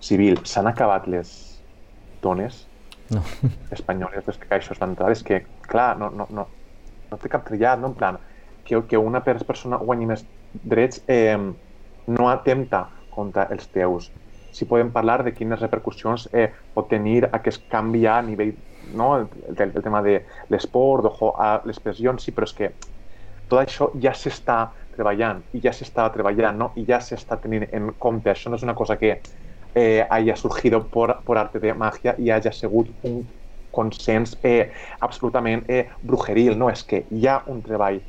civil. 0.00 0.40
S'han 0.44 0.68
acabat 0.68 1.08
les 1.08 1.32
dones 2.24 2.64
no. 3.12 3.22
espanyoles 3.74 4.26
des 4.26 4.40
que 4.40 4.50
això 4.56 4.74
es 4.74 4.80
va 4.80 4.88
entrar, 4.90 5.12
és 5.12 5.22
que, 5.26 5.42
clar, 5.68 5.92
no, 6.00 6.10
no, 6.10 6.26
no, 6.32 6.46
no 7.10 7.20
té 7.20 7.30
cap 7.32 7.44
trillat, 7.46 7.80
no? 7.80 7.92
En 7.92 7.98
plan, 7.98 8.18
que, 8.64 8.80
que 8.88 8.98
una 8.98 9.22
persona 9.24 9.78
guanyi 9.78 10.08
més 10.10 10.24
drets 10.64 11.02
eh, 11.08 11.38
no 12.06 12.28
atempta 12.30 12.86
contra 13.14 13.48
els 13.54 13.68
teus. 13.72 14.10
Si 14.54 14.68
podem 14.70 14.90
parlar 14.94 15.22
de 15.26 15.34
quines 15.34 15.60
repercussions 15.60 16.28
eh, 16.32 16.48
pot 16.74 16.88
tenir 16.90 17.24
aquest 17.30 17.66
canvi 17.70 18.04
a 18.06 18.20
nivell 18.22 18.54
no? 18.94 19.16
el, 19.18 19.28
el, 19.50 19.72
el 19.74 19.82
tema 19.82 20.02
de 20.02 20.20
l'esport, 20.50 21.08
a 21.38 21.60
les 21.66 21.80
pressions, 21.80 22.22
sí, 22.22 22.34
però 22.34 22.48
és 22.48 22.56
que 22.56 22.70
tot 23.50 23.60
això 23.60 23.90
ja 24.00 24.14
s'està 24.16 24.58
treballant 24.94 25.42
i 25.52 25.60
ja 25.64 25.72
s'està 25.74 26.06
treballant 26.14 26.58
no? 26.58 26.70
i 26.78 26.84
ja 26.88 27.00
s'està 27.02 27.38
tenint 27.42 27.66
en 27.72 27.92
compte. 27.98 28.30
Això 28.30 28.50
no 28.50 28.60
és 28.60 28.66
una 28.66 28.76
cosa 28.78 28.96
que 29.00 29.18
eh, 29.74 30.06
haya 30.10 30.36
surgido 30.36 30.88
por, 30.90 31.22
por 31.24 31.38
arte 31.38 31.60
de 31.60 31.74
magia 31.74 32.14
i 32.18 32.30
hagi 32.30 32.52
sigut 32.52 32.90
un 33.02 33.24
consens 33.74 34.38
eh, 34.42 34.70
absolutament 35.00 35.64
eh, 35.68 35.88
brujeril, 36.00 36.58
no? 36.58 36.70
És 36.70 36.84
que 36.84 37.06
hi 37.10 37.26
ha 37.26 37.40
un 37.50 37.62
treball 37.62 38.00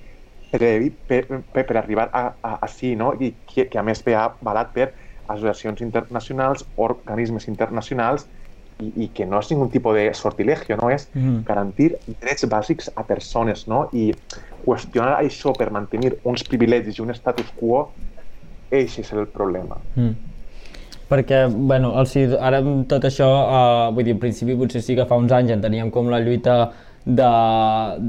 previ 0.53 0.91
per, 0.91 1.25
per, 1.51 1.65
per 1.65 1.77
arribar 1.77 2.09
a, 2.13 2.37
a, 2.41 2.53
a 2.61 2.67
sí, 2.67 2.95
no? 2.95 3.13
I 3.19 3.33
que, 3.45 3.67
que 3.69 3.79
a 3.79 3.83
més 3.83 4.03
ve 4.05 4.15
avalat 4.15 4.71
per 4.75 4.91
associacions 5.27 5.81
internacionals, 5.81 6.67
organismes 6.77 7.47
internacionals, 7.49 8.29
i, 8.79 8.91
i 9.05 9.09
que 9.15 9.25
no 9.25 9.39
és 9.39 9.49
ningun 9.51 9.71
tipus 9.71 9.95
de 9.95 10.05
sortilegio, 10.13 10.77
no? 10.81 10.89
És 10.91 11.09
Mhm. 11.15 11.43
garantir 11.47 11.95
drets 12.19 12.45
bàsics 12.51 12.89
a 12.95 13.05
persones, 13.07 13.67
no? 13.67 13.89
I 13.93 14.11
qüestionar 14.65 15.17
això 15.21 15.55
per 15.57 15.71
mantenir 15.71 16.15
uns 16.23 16.43
privilegis 16.43 16.99
i 16.99 17.01
un 17.01 17.13
status 17.13 17.51
quo, 17.55 17.93
eix 18.71 18.99
és 18.99 19.13
el 19.13 19.27
problema. 19.27 19.81
Mm. 19.95 20.34
Perquè, 21.09 21.45
bueno, 21.53 21.91
sigui, 22.09 22.33
ara 22.41 22.63
amb 22.63 22.87
tot 22.89 23.05
això, 23.05 23.27
uh, 23.29 23.93
vull 23.93 24.07
dir, 24.07 24.15
en 24.15 24.21
principi 24.23 24.55
potser 24.57 24.81
sí 24.81 24.95
que 24.97 25.05
fa 25.05 25.19
uns 25.21 25.33
anys 25.37 25.53
enteníem 25.53 25.91
com 25.93 26.09
la 26.09 26.17
lluita 26.23 26.55
de, 27.05 27.29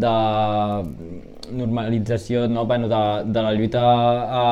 de 0.03 0.15
normalització, 1.53 2.47
no? 2.49 2.65
bueno, 2.65 2.89
de, 2.89 3.03
de 3.33 3.43
la 3.43 3.53
lluita 3.53 3.83
a, 3.83 4.47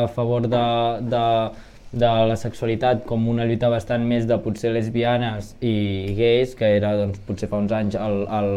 a 0.00 0.08
favor 0.08 0.48
de, 0.48 0.64
de, 1.12 1.24
de 1.92 2.14
la 2.30 2.36
sexualitat 2.40 3.04
com 3.06 3.28
una 3.28 3.44
lluita 3.44 3.68
bastant 3.72 4.08
més 4.08 4.26
de 4.26 4.40
potser 4.42 4.72
lesbianes 4.74 5.54
i 5.60 6.16
gais, 6.16 6.56
que 6.56 6.72
era 6.78 6.96
doncs, 6.96 7.20
potser 7.28 7.50
fa 7.52 7.60
uns 7.60 7.76
anys 7.76 8.00
el, 8.00 8.24
el, 8.40 8.50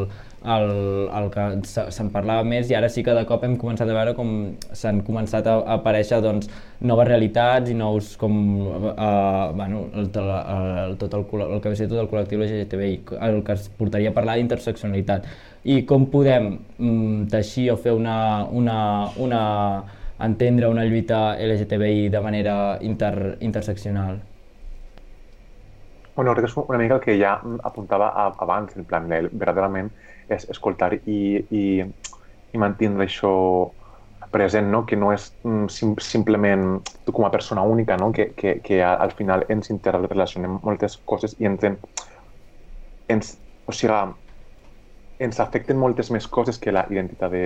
el, 0.46 1.10
el 1.20 1.30
que 1.34 1.46
se- 1.68 1.90
se'n 1.92 2.10
parlava 2.14 2.44
més 2.48 2.70
i 2.72 2.76
ara 2.78 2.88
sí 2.90 3.04
que 3.04 3.12
de 3.14 3.26
cop 3.28 3.44
hem 3.44 3.58
començat 3.60 3.90
a 3.90 3.94
veure 3.98 4.14
com 4.16 4.30
s'han 4.72 5.02
començat 5.04 5.48
a, 5.48 5.58
a 5.60 5.74
aparèixer 5.80 6.22
doncs, 6.24 6.48
noves 6.82 7.08
realitats 7.10 7.70
i 7.70 7.76
nous 7.76 8.16
com 8.18 8.38
uh, 8.68 9.52
bueno, 9.56 9.86
el, 9.94 10.08
el, 10.16 10.32
el, 10.86 10.98
tot 11.02 11.14
el, 11.14 11.26
el 11.50 11.60
que 11.62 11.70
ve 11.70 11.76
ser 11.76 11.90
tot 11.92 12.00
el 12.00 12.08
col·lectiu 12.12 12.40
LGTBI, 12.44 12.96
el 13.30 13.44
que 13.44 13.58
es 13.58 13.68
portaria 13.70 14.14
a 14.14 14.16
parlar 14.16 14.38
d'interseccionalitat 14.40 15.28
i 15.68 15.82
com 15.86 16.06
podem 16.08 16.54
mm, 16.78 17.28
teixir 17.34 17.70
o 17.74 17.78
fer 17.78 17.92
una, 17.94 18.46
una, 18.46 18.80
una 19.20 19.42
entendre 20.20 20.68
una 20.68 20.84
lluita 20.86 21.36
LGTBI 21.40 22.10
de 22.10 22.20
manera 22.22 22.78
inter, 22.82 23.38
interseccional. 23.42 24.20
Bueno, 26.20 26.34
crec 26.36 26.46
que 26.46 26.52
és 26.52 26.56
una 26.60 26.78
mica 26.82 26.96
el 26.98 27.02
que 27.04 27.14
ja 27.20 27.30
apuntava 27.70 28.10
a- 28.12 28.34
abans, 28.46 28.74
en 28.76 28.86
plan, 28.90 29.06
el, 29.18 29.30
verdaderament 29.44 29.88
és 30.36 30.46
escoltar 30.52 30.90
i, 30.98 31.20
i, 31.60 31.62
i 32.54 32.60
mantenir 32.60 33.06
això 33.06 33.32
present, 34.34 34.68
no? 34.74 34.82
que 34.90 34.98
no 35.00 35.14
és 35.16 35.30
mm, 35.48 35.70
sim, 35.72 35.94
simplement 36.04 36.66
tu 37.08 37.16
com 37.16 37.24
a 37.26 37.32
persona 37.32 37.64
única, 37.64 37.96
no? 37.98 38.12
que, 38.12 38.34
que, 38.36 38.58
que 38.68 38.82
al 38.84 39.16
final 39.22 39.46
ens 39.56 39.72
interrelacionem 39.72 40.60
moltes 40.68 40.98
coses 41.14 41.38
i 41.40 41.48
ens, 41.48 41.64
en- 41.72 41.80
ens, 43.16 43.32
o 43.66 43.72
sigui, 43.80 44.02
ens 45.26 45.40
afecten 45.44 45.80
moltes 45.80 46.12
més 46.16 46.28
coses 46.28 46.60
que 46.60 46.76
la 46.76 46.86
identitat 46.92 47.32
de 47.32 47.44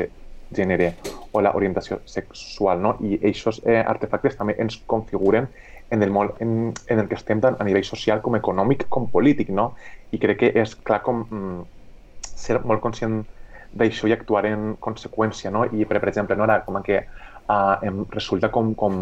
gènere 0.55 0.93
o 1.33 1.41
la 1.41 1.53
orientació 1.57 1.99
sexual, 2.05 2.81
no? 2.81 2.95
I 3.01 3.17
aquests 3.19 3.63
eh, 3.65 3.81
artefactes 3.81 4.37
també 4.39 4.55
ens 4.61 4.79
configuren 4.87 5.49
en 5.93 6.01
el, 6.01 6.09
món, 6.09 6.31
en, 6.39 6.73
en 6.89 6.99
el 6.99 7.07
que 7.09 7.17
estem 7.19 7.41
tant 7.43 7.59
a 7.59 7.65
nivell 7.67 7.85
social 7.85 8.21
com 8.25 8.37
econòmic 8.39 8.87
com 8.93 9.09
polític, 9.11 9.51
no? 9.53 9.73
I 10.13 10.19
crec 10.21 10.39
que 10.41 10.51
és 10.63 10.73
clar 10.87 11.01
com 11.05 11.23
mm, 11.25 11.65
ser 12.21 12.59
molt 12.63 12.81
conscient 12.81 13.21
d'això 13.73 14.09
i 14.09 14.15
actuar 14.15 14.45
en 14.49 14.73
conseqüència, 14.81 15.51
no? 15.53 15.65
I, 15.65 15.85
per, 15.89 15.99
per 16.01 16.09
exemple, 16.11 16.37
no 16.37 16.47
era 16.47 16.61
com 16.65 16.79
que 16.85 16.99
uh, 17.03 17.75
em 17.85 18.03
resulta 18.13 18.49
com, 18.53 18.73
com 18.77 18.97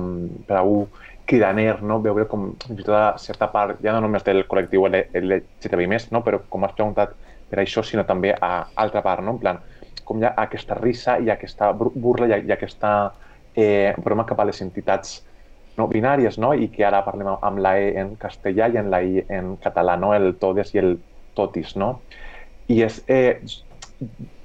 per 0.48 0.60
a 0.60 0.64
un 0.68 0.88
cridaner, 1.28 1.82
no? 1.84 2.00
Veure 2.04 2.28
com 2.32 2.52
fins 2.66 2.80
i 2.80 2.86
tot 2.86 2.96
a 2.98 3.18
certa 3.22 3.52
part, 3.52 3.80
ja 3.84 3.96
no 3.96 4.04
només 4.04 4.24
del 4.28 4.44
col·lectiu 4.52 4.88
LGTBI+, 4.88 5.92
no? 6.12 6.24
Però 6.28 6.42
com 6.50 6.68
has 6.68 6.76
preguntat 6.76 7.16
per 7.52 7.60
això, 7.60 7.84
sinó 7.84 8.06
també 8.08 8.32
a 8.34 8.52
altra 8.80 9.04
part, 9.04 9.24
no? 9.24 9.36
En 9.36 9.42
plan, 9.44 9.60
com 10.04 10.20
hi 10.22 10.26
ha 10.28 10.34
aquesta 10.46 10.76
risa 10.80 11.18
i 11.20 11.30
aquesta 11.34 11.72
bur- 11.74 11.94
burla 11.96 12.28
i, 12.32 12.46
i 12.48 12.52
aquesta 12.56 12.92
eh, 13.56 13.94
broma 14.04 14.26
cap 14.26 14.40
a 14.40 14.46
les 14.50 14.62
entitats 14.62 15.22
no 15.78 15.88
binàries, 15.88 16.38
no? 16.40 16.54
I 16.54 16.70
que 16.72 16.84
ara 16.86 17.04
parlem 17.06 17.30
amb 17.34 17.60
la 17.64 17.78
E 17.80 17.94
en 18.02 18.16
castellà 18.20 18.68
i 18.74 18.78
en 18.78 18.90
la 18.92 19.02
I 19.04 19.24
en 19.30 19.56
català, 19.58 19.96
no? 19.98 20.14
El 20.14 20.36
todes 20.40 20.74
i 20.76 20.80
el 20.84 20.98
totis, 21.34 21.76
no? 21.80 22.06
I 22.68 22.82
és, 22.84 23.04
eh, 23.08 23.40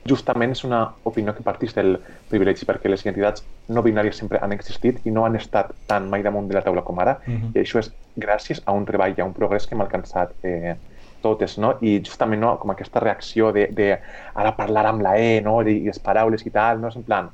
justament 0.07 0.53
és 0.55 0.63
una 0.65 0.79
opinió 1.11 1.33
que 1.35 1.43
partís 1.47 1.73
del 1.75 1.97
privilegi 2.31 2.67
perquè 2.69 2.91
les 2.91 3.03
identitats 3.03 3.43
no 3.75 3.83
binàries 3.83 4.19
sempre 4.21 4.39
han 4.43 4.53
existit 4.55 5.01
i 5.05 5.11
no 5.11 5.25
han 5.27 5.35
estat 5.39 5.73
tan 5.91 6.07
mai 6.11 6.23
damunt 6.23 6.47
de 6.49 6.55
la 6.55 6.63
taula 6.63 6.85
com 6.87 6.99
ara 7.03 7.19
Mhm. 7.27 7.51
i 7.55 7.59
això 7.65 7.81
és 7.83 7.91
gràcies 8.15 8.63
a 8.67 8.73
un 8.73 8.85
treball 8.87 9.15
i 9.17 9.21
a 9.21 9.25
un 9.25 9.35
progrés 9.35 9.67
que 9.67 9.75
hem 9.75 9.81
alcançat 9.83 10.37
eh, 10.43 10.77
totes, 11.23 11.57
no? 11.63 11.75
I 11.81 11.99
justament 12.05 12.43
no, 12.43 12.55
com 12.61 12.73
aquesta 12.73 13.03
reacció 13.03 13.53
de, 13.53 13.67
de 13.77 13.91
ara 14.35 14.55
parlar 14.57 14.87
amb 14.91 15.05
la 15.07 15.17
E, 15.21 15.41
no? 15.45 15.61
I 15.63 15.81
les 15.87 16.01
paraules 16.03 16.45
i 16.47 16.53
tal, 16.55 16.81
no? 16.83 16.93
És 16.93 16.99
en 17.01 17.07
plan, 17.07 17.31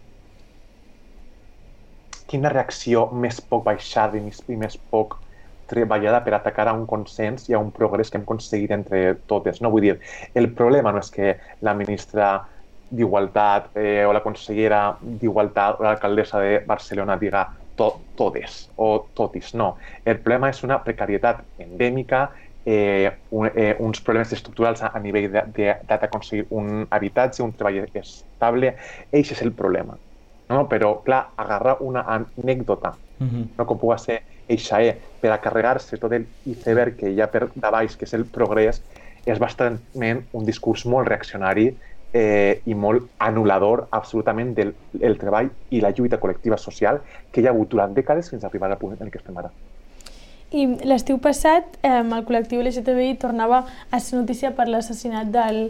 quina 2.32 2.52
reacció 2.52 3.08
més 3.12 3.40
poc 3.44 3.66
baixada 3.66 4.16
i 4.16 4.56
més, 4.56 4.78
poc 4.90 5.18
treballada 5.72 6.20
per 6.24 6.34
atacar 6.36 6.66
a 6.68 6.76
un 6.76 6.86
consens 6.88 7.48
i 7.48 7.56
a 7.56 7.60
un 7.60 7.70
progrés 7.72 8.10
que 8.10 8.18
hem 8.18 8.24
aconseguit 8.26 8.72
entre 8.74 9.02
totes. 9.30 9.60
No? 9.64 9.70
Vull 9.72 9.86
dir, 9.86 9.98
el 10.36 10.50
problema 10.56 10.92
no 10.92 11.00
és 11.00 11.12
que 11.12 11.36
la 11.64 11.74
ministra 11.76 12.32
d'Igualtat 12.92 13.70
eh, 13.80 14.04
o 14.04 14.12
la 14.12 14.20
consellera 14.24 14.82
d'Igualtat 15.00 15.80
o 15.80 15.86
l'alcaldessa 15.86 16.42
de 16.44 16.58
Barcelona 16.68 17.16
diga 17.20 17.46
to 17.76 17.88
todes 18.18 18.66
o 18.76 19.06
totis, 19.16 19.54
no. 19.56 19.76
El 20.04 20.18
problema 20.20 20.50
és 20.52 20.60
una 20.66 20.80
precarietat 20.84 21.40
endèmica, 21.64 22.26
eh, 22.64 23.10
un, 23.30 23.50
eh, 23.54 23.76
uns 23.80 24.00
problemes 24.00 24.32
estructurals 24.32 24.82
a, 24.82 24.92
a 24.94 25.00
nivell 25.00 25.30
d'aconseguir 25.32 26.46
un 26.50 26.86
habitatge, 26.90 27.42
un 27.42 27.54
treball 27.56 27.84
estable, 27.94 28.76
eix 29.10 29.32
és 29.32 29.42
el 29.42 29.54
problema. 29.54 29.98
No? 30.52 30.66
Però, 30.68 31.02
clar, 31.04 31.22
agarrar 31.36 31.78
una 31.80 32.04
anècdota 32.18 32.98
Mhm. 33.22 33.54
no 33.56 33.66
com 33.66 33.78
pugui 33.78 33.98
ser 33.98 34.18
eixa 34.48 34.82
E, 34.82 34.96
per 35.20 35.30
a 35.30 35.40
carregar-se 35.40 35.96
tot 35.98 36.12
el 36.12 36.26
iceberg 36.44 36.96
que 36.98 37.10
hi 37.10 37.20
ha 37.20 37.30
per 37.30 37.52
davall, 37.54 37.88
que 37.96 38.04
és 38.04 38.14
el 38.14 38.26
progrés, 38.30 38.82
és 39.24 39.38
bastantment 39.38 40.24
un 40.32 40.44
discurs 40.44 40.84
molt 40.86 41.08
reaccionari 41.08 41.68
eh, 42.12 42.62
i 42.66 42.74
molt 42.74 43.12
anul·lador 43.18 43.86
absolutament 43.90 44.54
del 44.54 44.74
el 45.00 45.18
treball 45.18 45.52
i 45.70 45.80
la 45.80 45.92
lluita 45.96 46.18
col·lectiva 46.20 46.58
social 46.58 47.00
que 47.30 47.40
hi 47.40 47.46
ha 47.46 47.54
hagut 47.54 47.70
durant 47.70 47.94
dècades 47.94 48.28
fins 48.30 48.44
a 48.44 48.48
arribar 48.48 48.70
al 48.70 48.78
punt 48.78 48.98
en 49.00 49.08
què 49.08 49.22
estem 49.22 49.38
ara. 49.38 49.52
I 50.52 50.66
l'estiu 50.84 51.16
passat 51.22 51.78
eh, 51.82 52.00
el 52.02 52.24
col·lectiu 52.28 52.60
LGTBI 52.60 53.16
tornava 53.20 53.64
a 53.90 54.00
ser 54.00 54.18
notícia 54.20 54.52
per 54.56 54.68
l'assassinat 54.68 55.30
del, 55.32 55.62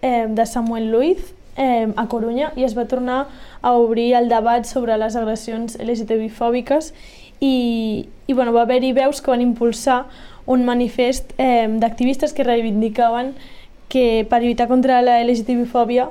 eh, 0.00 0.24
de 0.28 0.46
Samuel 0.46 0.88
Luiz 0.92 1.34
eh, 1.56 1.88
a 1.96 2.06
Corunya 2.08 2.52
i 2.56 2.64
es 2.64 2.76
va 2.76 2.86
tornar 2.88 3.26
a 3.60 3.72
obrir 3.76 4.14
el 4.14 4.30
debat 4.32 4.64
sobre 4.64 4.96
les 4.96 5.16
agressions 5.16 5.76
LGTBI-fòbiques 5.80 6.92
i, 7.40 8.08
i 8.26 8.32
bueno, 8.32 8.52
va 8.56 8.64
haver-hi 8.64 8.94
veus 8.96 9.20
que 9.20 9.30
van 9.30 9.44
impulsar 9.44 10.06
un 10.46 10.64
manifest 10.64 11.34
eh, 11.36 11.66
d'activistes 11.68 12.32
que 12.32 12.46
reivindicaven 12.46 13.34
que 13.96 14.26
per 14.28 14.42
lluitar 14.42 14.66
contra 14.68 14.98
la 15.00 15.22
LGTBI-fòbia 15.24 16.10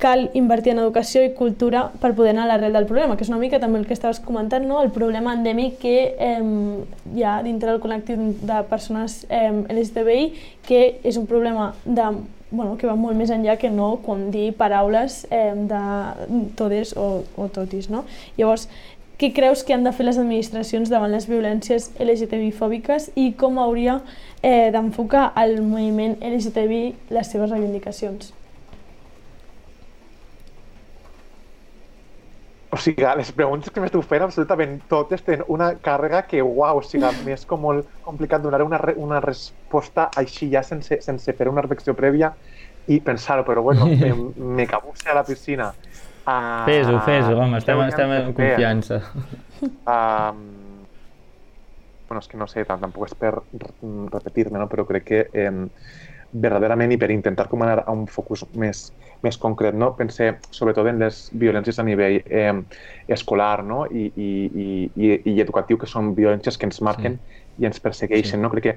cal 0.00 0.30
invertir 0.34 0.72
en 0.72 0.78
educació 0.80 1.20
i 1.20 1.34
cultura 1.36 1.82
per 2.00 2.14
poder 2.16 2.32
anar 2.32 2.46
a 2.46 2.48
l'arrel 2.48 2.72
del 2.72 2.86
problema, 2.88 3.18
que 3.18 3.26
és 3.26 3.30
una 3.30 3.40
mica 3.42 3.60
també 3.60 3.76
el 3.78 3.84
que 3.84 3.92
estaves 3.92 4.22
comentant, 4.24 4.64
no? 4.64 4.80
el 4.80 4.88
problema 4.94 5.34
endèmic 5.36 5.76
que 5.82 5.96
eh, 6.16 6.38
hi 7.12 7.26
ha 7.28 7.36
dintre 7.44 7.74
del 7.74 7.82
col·lectiu 7.82 8.32
de 8.40 8.62
persones 8.70 9.18
eh, 9.28 9.52
LGTBI, 9.52 10.24
que 10.64 10.80
és 11.04 11.20
un 11.20 11.28
problema 11.28 11.74
de, 11.84 12.08
bueno, 12.50 12.78
que 12.80 12.88
va 12.88 12.96
molt 12.96 13.20
més 13.20 13.30
enllà 13.30 13.58
que 13.60 13.68
no 13.68 13.98
com 14.06 14.30
dir 14.32 14.48
paraules 14.56 15.26
eh, 15.28 15.52
de 15.68 15.84
todes 16.56 16.96
o, 16.96 17.20
o 17.36 17.50
totis. 17.52 17.90
No? 17.92 18.06
Llavors, 18.40 18.70
què 19.16 19.30
creus 19.32 19.62
que 19.64 19.72
han 19.72 19.84
de 19.86 19.92
fer 19.96 20.04
les 20.04 20.18
administracions 20.20 20.90
davant 20.92 21.12
les 21.12 21.24
violències 21.28 21.88
LGTBI-fòbiques 21.96 23.10
i 23.16 23.30
com 23.40 23.60
hauria 23.62 24.00
eh, 24.42 24.68
d'enfocar 24.74 25.30
el 25.40 25.62
moviment 25.64 26.18
LGTBI 26.20 27.14
les 27.16 27.30
seves 27.32 27.54
reivindicacions? 27.54 28.34
O 32.76 32.76
sigui, 32.76 33.06
les 33.16 33.30
preguntes 33.32 33.72
que 33.72 33.80
m'esteu 33.80 34.02
fent 34.04 34.26
absolutament 34.26 34.74
totes 34.90 35.22
tenen 35.24 35.46
una 35.48 35.70
càrrega 35.80 36.26
que, 36.28 36.42
uau, 36.44 36.82
o 36.82 36.84
sigui, 36.84 37.08
m'és 37.24 37.46
com 37.48 37.62
molt 37.64 37.88
complicat 38.04 38.44
donar 38.44 38.60
una, 38.66 38.76
re 38.82 38.92
una 39.00 39.22
resposta 39.24 40.10
així 40.20 40.50
ja 40.52 40.60
sense, 40.66 40.98
sense 41.00 41.32
fer 41.38 41.48
una 41.48 41.64
reflexió 41.64 41.96
prèvia 41.96 42.34
i 42.92 43.00
pensar-ho, 43.00 43.46
però 43.48 43.64
bueno, 43.64 43.88
me, 44.02 44.12
me 44.36 44.68
cabusse 44.68 45.08
a 45.08 45.16
la 45.16 45.24
piscina. 45.24 45.70
Uh, 46.26 46.64
Fes-ho, 46.66 46.98
fes-ho, 47.06 47.36
home, 47.38 47.60
estem, 47.60 47.80
estem 47.86 48.12
en 48.18 48.32
confiança. 48.34 49.02
Um, 49.88 50.40
bueno, 52.08 52.20
és 52.20 52.26
que 52.28 52.36
no 52.36 52.44
sé, 52.46 52.66
tam- 52.68 52.82
tampoc 52.82 53.06
és 53.06 53.14
per 53.16 53.30
repetir-me, 54.12 54.58
no? 54.60 54.66
però 54.68 54.84
crec 54.84 55.06
que 55.08 55.20
eh, 55.32 55.52
verdaderament 56.36 56.92
i 56.92 56.98
per 57.00 57.08
intentar 57.14 57.46
com 57.48 57.62
anar 57.64 57.84
a 57.86 57.94
un 57.94 58.04
focus 58.10 58.44
més, 58.52 58.82
més 59.24 59.38
concret, 59.40 59.74
no? 59.74 59.94
pense 59.96 60.28
sobretot 60.52 60.90
en 60.90 61.00
les 61.00 61.22
violències 61.32 61.80
a 61.80 61.86
nivell 61.86 62.18
eh, 62.26 62.52
escolar 63.16 63.64
no? 63.64 63.86
I, 63.88 64.10
i, 64.12 64.28
i, 64.44 64.68
i, 64.92 65.10
i 65.32 65.40
educatiu, 65.40 65.80
que 65.80 65.88
són 65.88 66.12
violències 66.18 66.58
que 66.60 66.68
ens 66.68 66.82
marquen 66.84 67.16
sí. 67.16 67.42
i 67.62 67.70
ens 67.70 67.80
persegueixen. 67.80 68.36
Sí. 68.36 68.42
No? 68.44 68.52
Crec 68.52 68.68
que 68.68 68.76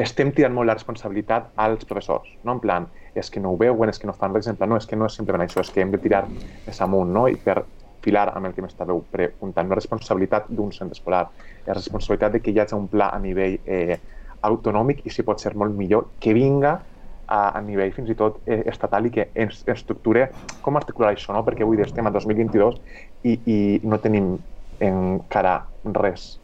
estem 0.00 0.32
tirant 0.34 0.54
molt 0.54 0.66
la 0.66 0.74
responsabilitat 0.74 1.52
als 1.60 1.84
professors, 1.86 2.28
no? 2.42 2.56
en 2.56 2.60
plan, 2.62 2.86
és 3.14 3.30
que 3.30 3.40
no 3.40 3.52
ho 3.54 3.58
veuen, 3.58 3.90
és 3.90 4.00
que 4.00 4.08
no 4.10 4.14
fan 4.16 4.34
res, 4.34 4.48
en 4.50 4.58
plan, 4.58 4.72
no, 4.72 4.78
és 4.80 4.88
que 4.90 4.98
no 4.98 5.06
és 5.06 5.14
simplement 5.14 5.44
això, 5.44 5.62
és 5.62 5.70
que 5.70 5.84
hem 5.84 5.92
de 5.94 6.00
tirar 6.02 6.24
més 6.26 6.80
amunt, 6.82 7.12
no? 7.14 7.28
I 7.30 7.38
per 7.38 7.62
filar 8.04 8.26
amb 8.34 8.48
el 8.48 8.56
que 8.56 8.64
m'estàveu 8.64 9.04
preguntant. 9.12 9.70
És 9.70 9.78
responsabilitat 9.78 10.50
d'un 10.50 10.72
centre 10.74 10.98
escolar, 10.98 11.28
és 11.62 11.70
responsabilitat 11.70 12.34
de 12.34 12.42
que 12.42 12.52
hi 12.52 12.58
hagi 12.60 12.76
un 12.76 12.88
pla 12.90 13.12
a 13.14 13.20
nivell 13.22 13.60
eh, 13.64 14.00
autonòmic 14.44 15.06
i 15.06 15.14
si 15.14 15.24
pot 15.24 15.40
ser 15.40 15.54
molt 15.56 15.76
millor 15.78 16.10
que 16.20 16.34
vinga 16.36 16.74
a, 17.26 17.38
a 17.56 17.60
nivell 17.64 17.94
fins 17.96 18.10
i 18.12 18.18
tot 18.18 18.42
eh, 18.44 18.60
estatal 18.68 19.06
i 19.08 19.14
que 19.14 19.28
ens 19.40 19.62
estructure 19.70 20.26
com 20.60 20.76
articular 20.76 21.14
això, 21.14 21.32
no? 21.32 21.44
perquè 21.46 21.64
avui 21.64 21.80
estem 21.80 22.04
a 22.04 22.12
2022 22.12 22.76
i, 23.24 23.38
i 23.46 23.58
no 23.88 24.00
tenim 24.02 24.34
encara 24.84 25.62
res 25.96 26.34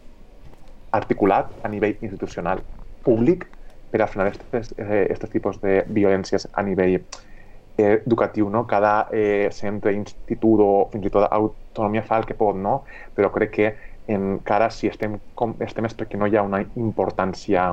articulat 0.97 1.51
a 1.63 1.69
nivell 1.69 1.99
institucional 2.01 2.63
públic 3.05 3.47
per 3.91 4.03
a 4.03 4.09
frenar 4.11 4.31
aquests 4.31 4.75
eh, 4.79 5.31
tipus 5.33 5.59
de 5.63 5.81
violències 5.91 6.47
a 6.53 6.63
nivell 6.63 7.01
eh, 7.01 8.01
educatiu. 8.07 8.51
No? 8.51 8.67
Cada 8.67 9.09
eh, 9.13 9.49
centre, 9.53 9.95
institut 9.97 10.63
o 10.63 10.73
fins 10.93 11.07
i 11.07 11.13
tot 11.13 11.27
autonomia 11.31 12.05
fa 12.07 12.21
el 12.21 12.29
que 12.29 12.39
pot, 12.39 12.57
no? 12.57 12.83
però 13.17 13.33
crec 13.35 13.55
que 13.57 13.73
encara 14.11 14.71
si 14.75 14.91
estem, 14.91 15.19
com, 15.39 15.55
estem 15.63 15.87
és 15.87 15.95
perquè 15.95 16.19
no 16.19 16.27
hi 16.27 16.37
ha 16.37 16.47
una 16.47 16.63
importància 16.79 17.71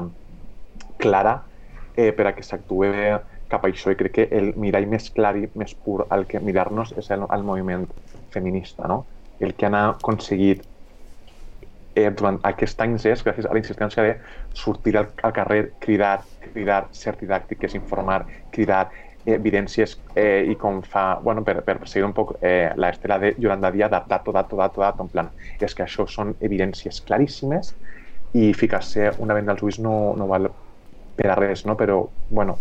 clara 1.01 1.39
eh, 1.95 2.11
per 2.13 2.27
a 2.27 2.33
que 2.37 2.45
s'actue 2.45 2.91
cap 3.49 3.63
a 3.63 3.69
això 3.71 3.93
i 3.93 3.97
crec 3.97 4.13
que 4.13 4.27
el 4.37 4.51
mirall 4.59 4.89
més 4.91 5.09
clar 5.15 5.35
i 5.39 5.47
més 5.55 5.73
pur 5.73 6.03
al 6.09 6.25
que 6.29 6.41
mirar-nos 6.43 6.93
és 6.99 7.09
el, 7.15 7.23
el 7.33 7.45
moviment 7.47 7.87
feminista, 8.33 8.87
no? 8.91 9.05
El 9.39 9.53
que 9.55 9.67
han 9.67 9.77
aconseguit 9.77 10.65
eh, 11.97 12.11
durant 12.13 12.37
aquests 12.45 12.85
anys 12.85 13.07
és 13.09 13.23
gràcies 13.25 13.47
a 13.47 13.55
la 13.55 13.61
insistència 13.61 14.05
de 14.05 14.13
sortir 14.53 14.95
al, 14.99 15.09
al 15.25 15.33
carrer, 15.33 15.61
cridar, 15.83 16.19
cridar, 16.51 16.85
ser 16.93 17.15
didàctiques, 17.19 17.75
informar, 17.79 18.23
cridar 18.53 18.85
evidències 19.27 19.97
eh, 20.15 20.45
i 20.47 20.55
com 20.55 20.79
fa, 20.87 21.19
bueno, 21.23 21.43
per, 21.43 21.59
per 21.67 21.81
seguir 21.89 22.05
un 22.07 22.15
poc 22.15 22.37
eh, 22.39 22.71
la 22.79 22.93
estela 22.93 23.17
de 23.19 23.33
Yolanda 23.37 23.71
Díaz, 23.75 23.91
dato, 23.91 24.31
dato, 24.31 24.55
dato, 24.55 24.81
dato, 24.81 25.03
en 25.03 25.11
plan, 25.11 25.31
és 25.59 25.75
que 25.75 25.83
això 25.83 26.07
són 26.07 26.35
evidències 26.39 27.01
claríssimes 27.07 27.73
i 28.37 28.53
ficar-se 28.55 29.11
una 29.23 29.35
venda 29.35 29.55
als 29.55 29.65
ulls 29.65 29.81
no, 29.83 29.97
no 30.15 30.29
val 30.31 30.47
per 31.17 31.31
a 31.33 31.35
res, 31.39 31.65
no? 31.65 31.75
però, 31.75 31.99
bueno, 32.29 32.59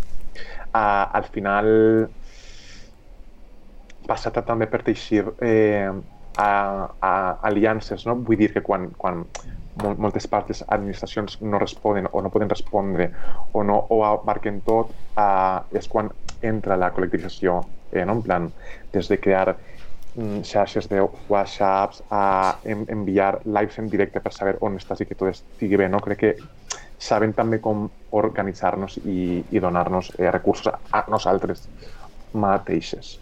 a, 0.73 0.87
al 1.15 1.29
final 1.31 1.71
passa 4.07 4.31
també 4.35 4.69
per 4.71 4.83
teixir 4.87 5.25
eh, 5.43 5.91
a, 6.37 6.51
a 7.01 7.13
aliances, 7.49 8.07
no? 8.07 8.17
Vull 8.17 8.39
dir 8.41 8.53
que 8.55 8.63
quan, 8.63 8.91
quan 8.99 9.25
moltes 9.83 10.27
parts 10.27 10.49
les 10.49 10.63
administracions 10.73 11.39
no 11.43 11.59
responen 11.61 12.09
o 12.13 12.23
no 12.23 12.31
poden 12.33 12.49
respondre 12.49 13.11
o 13.53 13.63
no 13.65 13.77
o 13.91 14.03
abarquen 14.05 14.61
tot, 14.65 14.93
eh, 15.17 15.79
és 15.79 15.89
quan 15.89 16.11
entra 16.43 16.77
la 16.77 16.93
col·lectivització, 16.95 17.61
eh, 17.93 18.05
no? 18.05 18.19
en 18.19 18.23
plan, 18.23 18.51
des 18.93 19.09
de 19.09 19.19
crear 19.21 19.57
mm, 20.15 20.41
xarxes 20.45 20.89
de 20.89 21.03
whatsapps 21.29 22.03
a 22.11 22.57
en, 22.65 22.87
enviar 22.89 23.41
lives 23.45 23.79
en 23.79 23.91
directe 23.93 24.21
per 24.21 24.33
saber 24.33 24.57
on 24.61 24.77
estàs 24.81 25.01
i 25.01 25.09
que 25.09 25.19
tot 25.19 25.33
estigui 25.33 25.77
bé, 25.77 25.89
no? 25.89 26.01
Crec 26.05 26.23
que 26.25 26.35
saben 26.99 27.35
també 27.37 27.61
com 27.61 27.89
organitzar-nos 28.17 28.99
i, 29.05 29.45
i 29.53 29.61
donar-nos 29.61 30.15
eh, 30.19 30.31
recursos 30.31 30.73
a, 30.73 30.79
a 30.93 31.05
nosaltres 31.13 31.69
mateixes. 32.33 33.17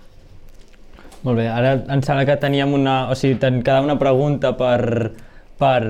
Molt 1.24 1.40
bé, 1.40 1.46
ara 1.48 1.78
em 1.88 2.02
sembla 2.04 2.26
que 2.28 2.36
teníem 2.40 2.74
una... 2.76 2.96
O 3.08 3.14
sigui, 3.16 3.38
ten, 3.40 3.62
cada 3.64 3.80
una 3.84 3.96
pregunta 4.00 4.52
per, 4.58 5.14
per, 5.56 5.80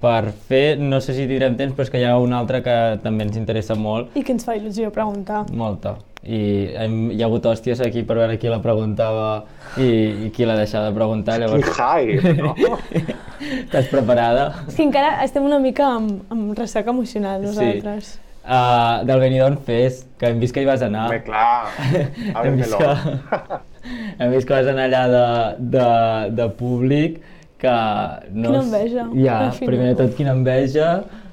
per 0.00 0.22
fer. 0.48 0.78
No 0.80 1.02
sé 1.04 1.16
si 1.16 1.26
tindrem 1.28 1.58
temps, 1.58 1.74
però 1.76 1.84
és 1.84 1.92
que 1.92 2.00
hi 2.00 2.06
ha 2.08 2.14
una 2.20 2.38
altra 2.40 2.62
que 2.64 2.76
també 3.04 3.26
ens 3.28 3.36
interessa 3.36 3.76
molt. 3.76 4.16
I 4.16 4.24
que 4.24 4.32
ens 4.32 4.48
fa 4.48 4.56
il·lusió 4.56 4.88
preguntar. 4.94 5.44
Molta. 5.52 5.98
I 6.22 6.40
hem, 6.78 6.96
hi 7.10 7.20
ha 7.20 7.26
hagut 7.26 7.48
hòsties 7.50 7.82
aquí 7.82 8.04
per 8.06 8.16
veure 8.20 8.38
qui 8.38 8.48
la 8.48 8.60
preguntava 8.62 9.42
i, 9.76 9.88
i 10.28 10.30
qui 10.32 10.46
l'ha 10.46 10.56
deixat 10.56 10.86
de 10.86 10.94
preguntar. 10.96 11.36
Llavors... 11.42 11.68
Hi, 11.76 12.16
no? 12.38 12.54
Estàs 13.66 13.90
preparada? 13.90 14.52
És 14.68 14.78
que 14.78 14.86
encara 14.86 15.16
estem 15.26 15.44
una 15.44 15.58
mica 15.60 15.90
amb, 15.98 16.22
amb 16.32 16.54
ressac 16.56 16.88
emocional 16.94 17.42
nosaltres. 17.44 18.14
Sí. 18.14 18.28
Uh, 18.42 19.04
del 19.06 19.20
Benidorm 19.22 19.60
Fest, 19.66 20.08
que 20.18 20.32
hem 20.32 20.40
vist 20.42 20.54
que 20.54 20.64
hi 20.64 20.66
vas 20.66 20.82
anar. 20.82 21.04
Home, 21.10 21.20
clar, 21.26 21.68
hem, 22.42 22.56
vist 22.58 22.74
que, 22.74 23.60
hem 24.18 24.32
vist 24.34 24.50
anar 24.50 24.88
allà 24.88 25.02
de, 25.12 25.26
de, 25.76 25.88
de 26.38 26.48
públic 26.58 27.20
que 27.62 27.74
no... 28.34 28.50
Quina 28.50 28.62
enveja. 28.62 29.08
Ja, 29.14 29.40
primer 29.62 29.92
de 29.92 29.98
tot, 30.02 30.14
quina 30.18 30.34
enveja. 30.36 30.92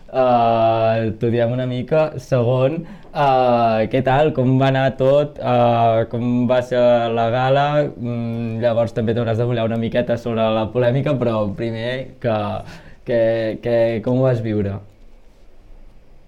Uh, 0.10 1.12
T'ho 1.22 1.30
diem 1.34 1.54
una 1.54 1.66
mica. 1.70 2.08
Segon, 2.22 2.80
uh, 3.10 3.86
què 3.92 4.02
tal? 4.06 4.32
Com 4.38 4.56
va 4.62 4.70
anar 4.74 4.86
tot? 5.00 5.38
Uh, 5.38 6.06
com 6.12 6.46
va 6.50 6.62
ser 6.66 6.82
la 7.14 7.30
gala? 7.34 7.66
Mm, 7.94 8.60
llavors 8.64 8.94
també 8.98 9.18
t'hauràs 9.18 9.42
de 9.42 9.50
voler 9.50 9.66
una 9.70 9.80
miqueta 9.82 10.18
sobre 10.22 10.46
la 10.56 10.68
polèmica, 10.74 11.14
però 11.18 11.44
primer, 11.58 11.92
que, 12.22 12.38
que, 13.10 13.22
que, 13.66 13.78
com 14.06 14.22
ho 14.22 14.28
vas 14.30 14.42
viure? 14.46 14.78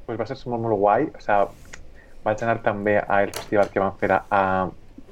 Pues 0.06 0.20
va 0.20 0.30
ser 0.30 0.38
molt, 0.46 0.62
molt 0.66 0.82
guai. 0.82 1.10
O 1.18 1.22
sea, 1.24 1.44
vaig 2.26 2.42
anar 2.46 2.60
també 2.66 3.00
al 3.02 3.34
festival 3.34 3.70
que 3.74 3.82
van 3.82 3.98
fer 4.02 4.14
a, 4.18 4.24
a 4.30 4.44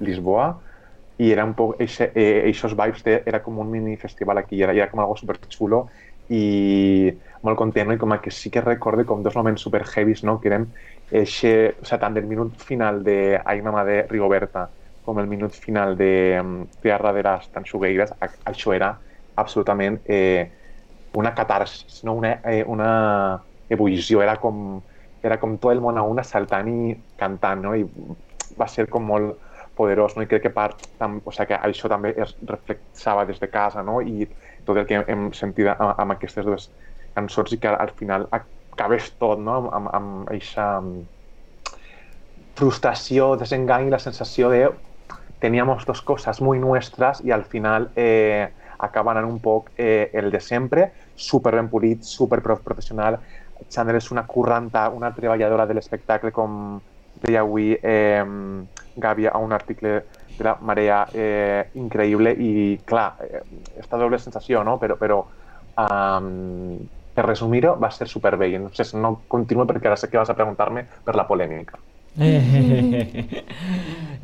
Lisboa, 0.05 0.51
i 1.19 1.31
era 1.33 1.43
un 1.45 1.53
poc, 1.53 1.75
eixe, 1.83 2.11
eh, 2.15 2.45
eixos 2.47 2.75
vibes 2.79 3.03
de, 3.03 3.17
era 3.27 3.41
com 3.43 3.57
un 3.59 3.69
mini 3.71 3.97
festival 3.99 4.39
aquí, 4.39 4.61
era, 4.63 4.73
era 4.73 4.87
com 4.91 5.01
algo 5.03 5.17
super 5.19 5.35
xulo 5.51 5.87
i 6.29 7.11
molt 7.43 7.57
content, 7.59 7.89
no? 7.89 7.95
i 7.97 7.99
com 7.99 8.13
que 8.23 8.31
sí 8.31 8.51
que 8.53 8.61
recorde 8.63 9.05
com 9.05 9.23
dos 9.23 9.35
moments 9.35 9.61
super 9.61 9.83
heavies, 9.83 10.23
no? 10.23 10.39
que 10.39 10.47
eren 10.51 10.69
eixe, 11.11 11.75
o 11.81 11.85
sea, 11.85 11.99
tant 11.99 12.15
el 12.17 12.27
minut 12.29 12.55
final 12.63 13.03
de 13.03 13.39
Ai 13.43 13.61
Mama 13.65 13.83
de 13.83 14.03
Rigoberta 14.07 14.69
com 15.03 15.19
el 15.19 15.27
minut 15.27 15.55
final 15.57 15.97
de 15.97 16.39
um, 16.39 16.67
Terra 16.83 17.11
de 17.15 17.23
les 17.25 17.49
Tanxugueires, 17.51 18.13
això 18.45 18.75
era 18.75 18.93
absolutament 19.39 19.97
eh, 20.05 20.51
una 21.17 21.33
catarsis, 21.33 22.03
no? 22.03 22.13
una, 22.13 22.35
eh, 22.45 22.63
una 22.67 23.41
ebullició, 23.69 24.21
era 24.21 24.37
com, 24.37 24.79
era 25.23 25.39
com 25.41 25.57
tot 25.57 25.73
el 25.73 25.81
món 25.81 25.97
a 25.97 26.05
una 26.05 26.23
saltant 26.23 26.69
i 26.69 26.93
cantant, 27.17 27.63
no? 27.65 27.75
i 27.75 27.87
va 28.59 28.67
ser 28.69 28.87
com 28.91 29.07
molt, 29.09 29.39
poderós, 29.79 30.15
no? 30.17 30.25
i 30.25 30.29
crec 30.29 30.47
que 30.47 30.53
part, 30.53 30.83
tam, 30.99 31.19
o 31.23 31.31
sigui, 31.31 31.53
que 31.53 31.61
això 31.69 31.91
també 31.91 32.13
es 32.19 32.35
reflexava 32.43 33.25
des 33.29 33.39
de 33.39 33.49
casa, 33.51 33.83
no? 33.85 34.01
i 34.03 34.27
tot 34.67 34.77
el 34.77 34.87
que 34.89 35.03
hem 35.07 35.29
sentit 35.33 35.71
amb, 35.71 35.95
amb 35.95 36.17
aquestes 36.17 36.45
dues 36.45 36.69
cançons 37.15 37.55
i 37.55 37.61
que 37.63 37.71
al 37.71 37.95
final 37.97 38.27
acabés 38.35 39.09
tot 39.21 39.39
no? 39.41 39.57
amb, 39.61 39.71
amb, 39.79 39.93
amb 39.95 40.35
eixa 40.35 40.67
frustració, 42.59 43.33
desengany 43.39 43.87
i 43.87 43.93
la 43.93 44.03
sensació 44.03 44.51
de 44.51 44.67
teníamos 45.39 45.85
dos 45.85 46.01
cosas 46.01 46.41
muy 46.41 46.59
nuestras 46.59 47.23
i 47.23 47.31
al 47.31 47.45
final 47.45 47.89
eh, 47.95 48.49
acaba 48.79 49.13
anant 49.13 49.27
un 49.27 49.39
poc 49.43 49.71
eh, 49.77 50.11
el 50.13 50.31
de 50.31 50.41
sempre, 50.43 50.89
super 51.15 51.55
ben 51.55 51.69
polit, 51.71 52.03
super 52.03 52.41
professional. 52.43 53.19
Chandler 53.67 53.99
és 53.99 54.11
una 54.11 54.25
curranta, 54.27 54.87
una 54.95 55.11
treballadora 55.15 55.65
de 55.67 55.75
l'espectacle, 55.75 56.31
com 56.31 56.79
deia 57.23 57.43
avui, 57.43 57.73
eh, 57.75 58.23
Gavi 58.99 59.27
a 59.27 59.37
un 59.37 59.53
article 59.53 60.03
de 60.37 60.45
la 60.45 60.55
Marea 60.61 61.01
eh, 61.13 61.69
increïble 61.75 62.31
i, 62.31 62.79
clar, 62.85 63.11
eh, 63.25 63.43
esta 63.79 63.97
doble 63.97 64.19
sensació, 64.19 64.63
no? 64.63 64.77
Però, 64.79 64.95
però 64.99 65.19
um, 65.75 66.79
per 67.13 67.27
resumir-ho, 67.27 67.75
va 67.79 67.91
ser 67.91 68.07
superbé. 68.07 68.51
No 68.59 68.71
sé, 68.73 68.87
no 68.97 69.19
continuo 69.27 69.67
perquè 69.67 69.91
ara 69.91 69.99
sé 69.99 70.09
que 70.09 70.19
vas 70.21 70.31
a 70.31 70.37
preguntar-me 70.37 70.85
per 71.05 71.15
la 71.19 71.27
polèmica. 71.27 71.79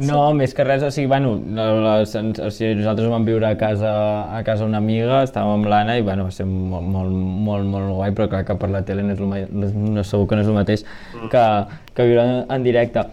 no, 0.09 0.33
més 0.35 0.53
que 0.57 0.63
res, 0.65 0.83
o 0.83 0.89
sigui, 0.91 1.07
bueno, 1.11 1.35
les, 1.45 2.15
o 2.15 2.49
sigui, 2.51 2.73
nosaltres 2.79 3.07
ho 3.07 3.11
vam 3.13 3.27
viure 3.27 3.47
a 3.47 3.55
casa, 3.59 3.91
a 4.35 4.41
casa 4.47 4.65
una 4.67 4.81
amiga, 4.81 5.21
estàvem 5.23 5.61
amb 5.61 5.69
l'Anna 5.71 5.97
i 5.99 6.03
bueno, 6.03 6.25
va 6.27 6.33
ser 6.33 6.47
molt, 6.49 6.87
molt, 6.95 7.13
molt, 7.13 7.69
molt 7.69 7.93
guai, 7.99 8.15
però 8.17 8.27
clar 8.31 8.43
que 8.47 8.57
per 8.59 8.71
la 8.73 8.81
tele 8.87 9.05
no, 9.05 9.13
és 9.13 9.21
el, 9.21 9.29
no 9.95 10.03
segur 10.03 10.27
que 10.31 10.39
no 10.39 10.43
és 10.43 10.49
el 10.51 10.57
mateix 10.57 10.83
mm. 10.87 11.29
que, 11.31 11.45
que 11.95 12.09
viure 12.09 12.25
en, 12.25 12.33
en 12.57 12.65
directe. 12.65 13.05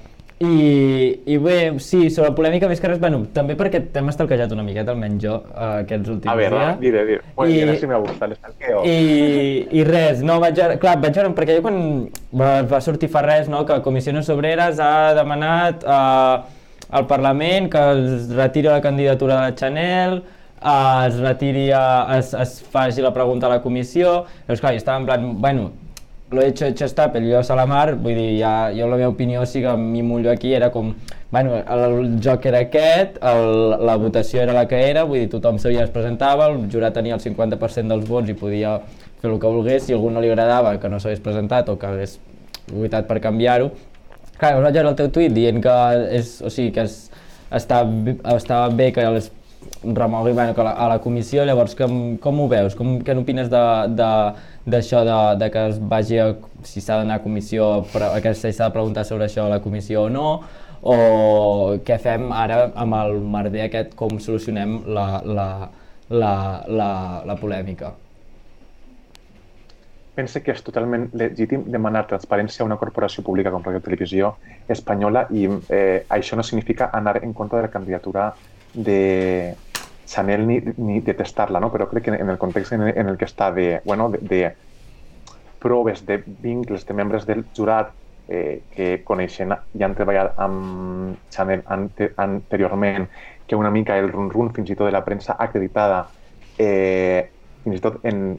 I, 0.42 1.22
I 1.26 1.36
bé, 1.38 1.56
sí, 1.78 2.08
sobre 2.10 2.30
la 2.30 2.34
polèmica 2.34 2.66
més 2.66 2.80
que 2.82 2.88
res, 2.88 2.98
bueno, 2.98 3.20
també 3.34 3.54
perquè 3.58 3.78
t'hem 3.94 4.08
estalquejat 4.10 4.50
una 4.56 4.64
miqueta, 4.66 4.90
almenys 4.90 5.20
jo, 5.22 5.36
uh, 5.52 5.82
aquests 5.84 6.10
últims 6.10 6.24
dies. 6.24 6.32
A 6.32 6.38
veure, 6.40 6.62
dies. 6.62 6.80
diré, 6.80 7.04
diré. 7.06 7.34
Bueno, 7.36 7.74
I, 7.74 7.76
si 7.78 7.90
m'ha 7.90 8.00
gustat 8.02 8.32
l'estalqueo. 8.32 8.80
I, 8.88 8.96
I 9.78 9.84
res, 9.86 10.24
no, 10.26 10.40
vaig 10.42 10.58
clar, 10.82 10.96
vaig 11.04 11.20
veure, 11.20 11.30
perquè 11.36 11.58
jo 11.60 11.66
quan 11.66 11.78
va, 12.34 12.50
va 12.72 12.80
sortir 12.82 13.12
fa 13.12 13.22
res, 13.22 13.50
no, 13.52 13.62
que 13.68 13.78
Comissions 13.84 14.32
Obreres 14.34 14.82
ha 14.82 15.12
demanat 15.20 15.86
uh, 15.86 16.42
al 16.90 17.06
Parlament 17.12 17.70
que 17.70 17.84
es 17.92 18.26
retiri 18.34 18.72
la 18.72 18.82
candidatura 18.82 19.38
de 19.38 19.52
la 19.52 19.54
Chanel, 19.54 20.18
uh, 20.58 21.06
es 21.06 21.20
retiri, 21.22 21.68
es, 22.18 22.34
es 22.34 22.58
faci 22.72 23.04
la 23.04 23.14
pregunta 23.14 23.46
a 23.46 23.58
la 23.58 23.62
comissió, 23.62 24.24
llavors 24.48 24.64
clar, 24.64 24.74
jo 24.74 24.82
estava 24.82 24.98
en 24.98 25.06
plan, 25.06 25.30
bueno, 25.44 25.70
lo 26.32 26.42
hecho, 26.42 26.66
hecho 26.66 26.84
está, 26.84 27.12
pel 27.12 27.32
a 27.34 27.56
la 27.56 27.66
mar, 27.66 27.96
vull 27.96 28.14
dir, 28.14 28.40
ja, 28.40 28.70
jo 28.74 28.86
la 28.88 28.96
meva 28.96 29.10
opinió 29.10 29.44
sí 29.46 29.60
que 29.60 29.76
m'hi 29.76 30.02
mullo 30.02 30.30
aquí, 30.30 30.54
era 30.54 30.70
com, 30.70 30.94
bueno, 31.30 31.56
el 31.56 32.18
joc 32.24 32.46
era 32.46 32.60
aquest, 32.66 33.18
el, 33.22 33.86
la 33.86 33.96
votació 33.96 34.42
era 34.42 34.52
la 34.52 34.66
que 34.68 34.80
era, 34.90 35.04
vull 35.04 35.20
dir, 35.20 35.30
tothom 35.30 35.58
sabia 35.58 35.84
es 35.84 35.90
presentava, 35.90 36.48
el 36.48 36.68
jurat 36.72 36.94
tenia 36.94 37.14
el 37.14 37.20
50% 37.20 37.88
dels 37.88 38.08
vots 38.08 38.32
i 38.32 38.34
podia 38.34 38.78
fer 39.20 39.30
el 39.30 39.38
que 39.38 39.46
volgués, 39.46 39.86
si 39.86 39.94
algú 39.94 40.10
no 40.10 40.20
li 40.20 40.32
agradava 40.32 40.78
que 40.80 40.88
no 40.88 40.98
s'hagués 41.00 41.22
presentat 41.22 41.68
o 41.68 41.78
que 41.78 41.86
hagués 41.86 42.18
votat 42.72 43.06
per 43.06 43.20
canviar-ho. 43.20 43.70
Clar, 44.38 44.56
vaig 44.58 44.74
veure 44.74 44.90
el 44.90 44.98
teu 44.98 45.12
tuit 45.14 45.32
dient 45.32 45.60
que, 45.62 45.76
és, 46.18 46.34
o 46.42 46.50
sigui, 46.50 46.72
que 46.74 46.86
es, 46.88 46.96
està, 47.52 47.84
estava 48.34 48.68
bé 48.74 48.90
que 48.94 49.04
les 49.14 49.30
remogui 49.82 50.32
bueno, 50.32 50.54
que 50.54 50.62
la, 50.62 50.72
a 50.72 50.88
la 50.88 50.98
comissió, 51.00 51.44
llavors 51.44 51.74
com, 51.78 52.16
com 52.22 52.40
ho 52.40 52.48
veus? 52.50 52.76
Com, 52.78 52.98
què 53.04 53.14
n'opines 53.14 53.50
d'això, 53.50 53.92
de, 53.92 54.70
de, 54.70 54.80
de, 54.82 55.20
de 55.42 55.50
que 55.54 55.64
es 55.70 55.80
vagi 55.92 56.20
a, 56.22 56.28
si 56.68 56.82
s'ha 56.84 57.00
d'anar 57.00 57.20
a 57.20 57.24
comissió, 57.24 57.70
però, 57.92 58.12
que 58.22 58.34
s'ha 58.34 58.52
de 58.52 58.70
preguntar 58.74 59.06
sobre 59.08 59.26
això 59.28 59.46
a 59.46 59.54
la 59.56 59.62
comissió 59.64 60.06
o 60.06 60.12
no, 60.12 60.28
o 60.82 60.96
què 61.86 61.98
fem 62.02 62.30
ara 62.34 62.68
amb 62.74 62.98
el 63.00 63.18
merder 63.34 63.66
aquest, 63.68 63.96
com 63.98 64.18
solucionem 64.20 64.80
la, 64.86 65.08
la, 65.24 65.50
la, 66.10 66.32
la, 66.68 66.92
la 67.26 67.38
polèmica? 67.40 67.94
pense 70.14 70.42
que 70.44 70.52
és 70.52 70.62
totalment 70.64 71.06
legítim 71.16 71.64
demanar 71.72 72.04
transparència 72.08 72.62
a 72.62 72.66
una 72.66 72.76
corporació 72.80 73.24
pública 73.24 73.52
com 73.52 73.64
Radio 73.64 73.80
Televisió 73.84 74.34
Espanyola 74.68 75.24
i 75.32 75.46
eh, 75.48 76.04
això 76.12 76.36
no 76.36 76.44
significa 76.44 76.90
anar 76.92 77.16
en 77.22 77.32
contra 77.32 77.58
de 77.58 77.68
la 77.68 77.72
candidatura 77.72 78.26
de 78.74 79.54
Chanel 80.06 80.46
ni, 80.46 80.60
ni 80.76 81.00
detestar-la, 81.00 81.60
no? 81.60 81.70
però 81.72 81.88
crec 81.88 82.04
que 82.04 82.14
en 82.16 82.28
el 82.28 82.38
context 82.38 82.72
en 82.72 82.82
el, 82.88 82.94
en 82.98 83.08
el 83.08 83.16
que 83.16 83.28
està 83.28 83.52
de, 83.54 83.80
bueno, 83.84 84.10
de, 84.12 84.20
de 84.20 84.42
proves 85.62 86.04
de 86.06 86.22
vincles 86.26 86.86
de 86.86 86.94
membres 86.94 87.26
del 87.26 87.44
jurat 87.56 87.92
eh, 88.28 88.62
que 88.74 89.02
coneixen 89.04 89.54
i 89.78 89.84
han 89.84 89.94
treballat 89.94 90.38
amb 90.42 91.16
Chanel 91.30 91.62
ante, 91.66 92.10
que 93.46 93.56
una 93.56 93.70
mica 93.70 93.98
el 93.98 94.10
run-run 94.10 94.52
fins 94.54 94.70
i 94.70 94.76
tot 94.76 94.88
de 94.88 94.92
la 94.94 95.04
premsa 95.04 95.36
acreditada 95.38 96.06
eh, 96.58 97.30
fins 97.62 97.78
i 97.78 97.82
tot 97.82 98.04
en, 98.04 98.38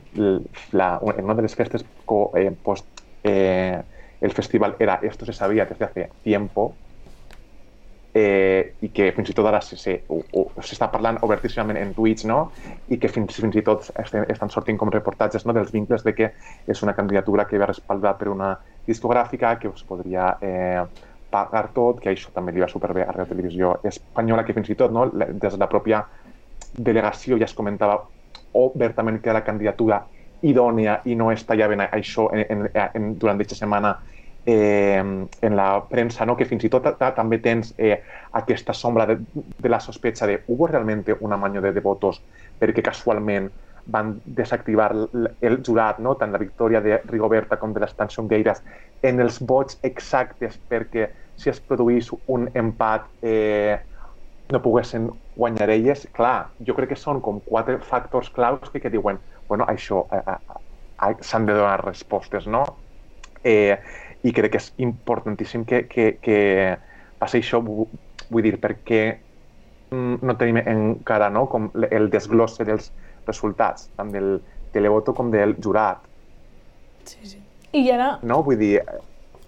la, 0.73 0.99
en 0.99 1.23
una 1.23 1.35
de 1.35 1.45
les 1.45 1.55
festes 1.55 1.85
co, 2.05 2.31
eh, 2.35 2.51
post 2.51 3.03
eh, 3.23 3.81
el 4.21 4.31
festival 4.31 4.75
era 4.79 4.99
Esto 5.01 5.25
se 5.25 5.33
sabía 5.33 5.65
desde 5.65 5.85
hace 5.85 6.09
tiempo 6.23 6.73
eh, 8.13 8.73
i 8.81 8.89
que 8.93 9.09
fins 9.15 9.31
i 9.31 9.35
tot 9.35 9.47
ara 9.49 9.59
s'està 9.63 10.89
parlant 10.93 11.17
obertíssimament 11.25 11.79
en 11.81 11.93
Twitch 11.97 12.27
no? 12.29 12.51
i 12.93 12.99
que 13.01 13.09
fins, 13.09 13.39
fins 13.41 13.57
i 13.57 13.63
tot 13.65 13.89
estan, 13.99 14.27
estan 14.29 14.53
sortint 14.53 14.77
com 14.77 14.91
reportatges 14.93 15.47
no? 15.47 15.55
dels 15.57 15.73
vincles 15.73 16.05
de 16.05 16.13
que 16.13 16.29
és 16.67 16.83
una 16.85 16.93
candidatura 16.93 17.47
que 17.49 17.61
va 17.61 17.71
respaldar 17.71 18.15
per 18.19 18.29
una 18.29 18.53
discogràfica 18.87 19.57
que 19.59 19.71
us 19.71 19.83
podria 19.87 20.35
eh, 20.41 20.83
pagar 21.33 21.69
tot, 21.73 21.99
que 22.03 22.11
això 22.13 22.29
també 22.33 22.53
li 22.53 22.61
va 22.61 22.69
superbé 22.69 23.07
a 23.07 23.15
la 23.17 23.25
televisió 23.25 23.79
espanyola, 23.89 24.45
que 24.45 24.53
fins 24.53 24.69
i 24.69 24.77
tot 24.77 24.93
no? 24.93 25.07
des 25.09 25.49
de 25.49 25.59
la 25.59 25.69
pròpia 25.71 26.03
delegació 26.77 27.39
ja 27.41 27.49
es 27.49 27.57
comentava 27.57 27.97
obertament 28.53 29.19
que 29.21 29.33
la 29.33 29.43
candidatura 29.45 30.03
idònea 30.43 30.99
i 31.09 31.15
no 31.15 31.31
es 31.31 31.45
tallaven 31.47 31.81
això 31.87 32.27
en, 32.35 32.45
en, 32.49 32.67
en, 32.83 33.13
durant 33.17 33.39
aquesta 33.39 33.57
setmana 33.57 33.95
eh, 34.45 34.99
en 35.41 35.55
la 35.55 35.83
premsa, 35.89 36.25
no? 36.25 36.35
que 36.37 36.45
fins 36.45 36.63
i 36.63 36.71
tot 36.71 36.87
també 36.99 37.39
tens 37.39 37.73
eh, 37.77 38.01
aquesta 38.39 38.73
sombra 38.73 39.05
de, 39.07 39.19
de 39.33 39.69
la 39.69 39.79
sospecha 39.79 40.27
de 40.27 40.41
hubo 40.47 40.67
realmente 40.67 41.15
un 41.19 41.33
amaño 41.33 41.61
de, 41.61 41.71
de 41.73 41.81
votos 41.81 42.21
perquè 42.59 42.83
casualment 42.83 43.51
van 43.85 44.21
desactivar 44.25 44.93
el 45.41 45.57
jurat, 45.65 45.99
no? 45.99 46.15
tant 46.15 46.31
la 46.31 46.39
victòria 46.39 46.81
de 46.81 47.01
Rigoberta 47.03 47.57
com 47.59 47.73
de 47.73 47.81
les 47.83 47.95
Tanxongueires, 47.95 48.63
en 49.03 49.19
els 49.19 49.41
vots 49.43 49.79
exactes 49.83 50.59
perquè 50.69 51.09
si 51.35 51.49
es 51.49 51.59
produís 51.59 52.11
un 52.27 52.47
empat 52.55 53.09
eh, 53.21 53.79
no 54.51 54.61
poguessin 54.61 55.09
guanyar 55.35 55.69
elles, 55.73 56.07
clar, 56.15 56.53
jo 56.65 56.75
crec 56.77 56.93
que 56.93 56.99
són 56.99 57.19
com 57.25 57.41
quatre 57.43 57.79
factors 57.83 58.29
claus 58.31 58.69
que, 58.69 58.79
que 58.79 58.91
diuen, 58.93 59.19
bueno, 59.49 59.67
això, 59.67 60.05
eh, 60.13 60.21
eh, 60.21 60.59
eh, 61.09 61.13
s'han 61.21 61.47
de 61.49 61.57
donar 61.57 61.79
respostes, 61.83 62.47
no? 62.47 62.63
Eh, 63.43 63.75
I 64.23 64.31
crec 64.31 64.53
que 64.53 64.61
és 64.61 64.71
importantíssim 64.83 65.65
que, 65.67 65.83
que, 65.91 66.17
que 66.23 66.39
passi 67.19 67.41
això, 67.43 67.59
vull 67.63 68.43
dir, 68.45 68.55
perquè 68.61 69.01
mm, 69.91 70.21
no 70.23 70.35
tenim 70.39 70.61
encara 70.63 71.29
no, 71.33 71.45
com 71.51 71.69
el 71.89 72.09
desglosse 72.11 72.65
dels 72.67 72.91
resultats, 73.27 73.89
tant 73.97 74.11
del 74.15 74.37
televoto 74.73 75.13
com 75.15 75.31
del 75.31 75.55
jurat. 75.63 76.03
Sí, 77.03 77.19
sí. 77.35 77.39
I 77.73 77.89
ara... 77.91 78.17
No, 78.23 78.41
vull 78.45 78.59
dir, 78.59 78.77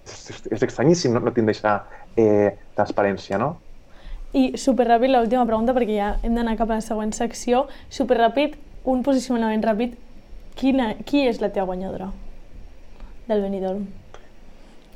és, 0.05 0.43
és 0.51 0.65
estranyíssim 0.67 1.13
no, 1.15 1.21
no 1.23 1.33
tindre 1.35 1.55
aquesta 1.55 1.77
eh, 2.17 2.55
transparència, 2.77 3.39
no? 3.41 3.55
I 4.35 4.49
superràpid, 4.59 5.13
l'última 5.13 5.45
pregunta, 5.47 5.73
perquè 5.75 5.95
ja 5.95 6.09
hem 6.25 6.35
d'anar 6.35 6.57
cap 6.59 6.71
a 6.71 6.79
la 6.79 6.83
següent 6.83 7.13
secció. 7.15 7.65
Superràpid, 7.93 8.57
un 8.91 9.03
posicionament 9.05 9.63
ràpid. 9.63 9.95
Quina, 10.59 10.93
qui 11.07 11.23
és 11.27 11.39
la 11.43 11.51
teva 11.55 11.69
guanyadora 11.71 12.09
del 13.29 13.43
Benidorm? 13.43 13.85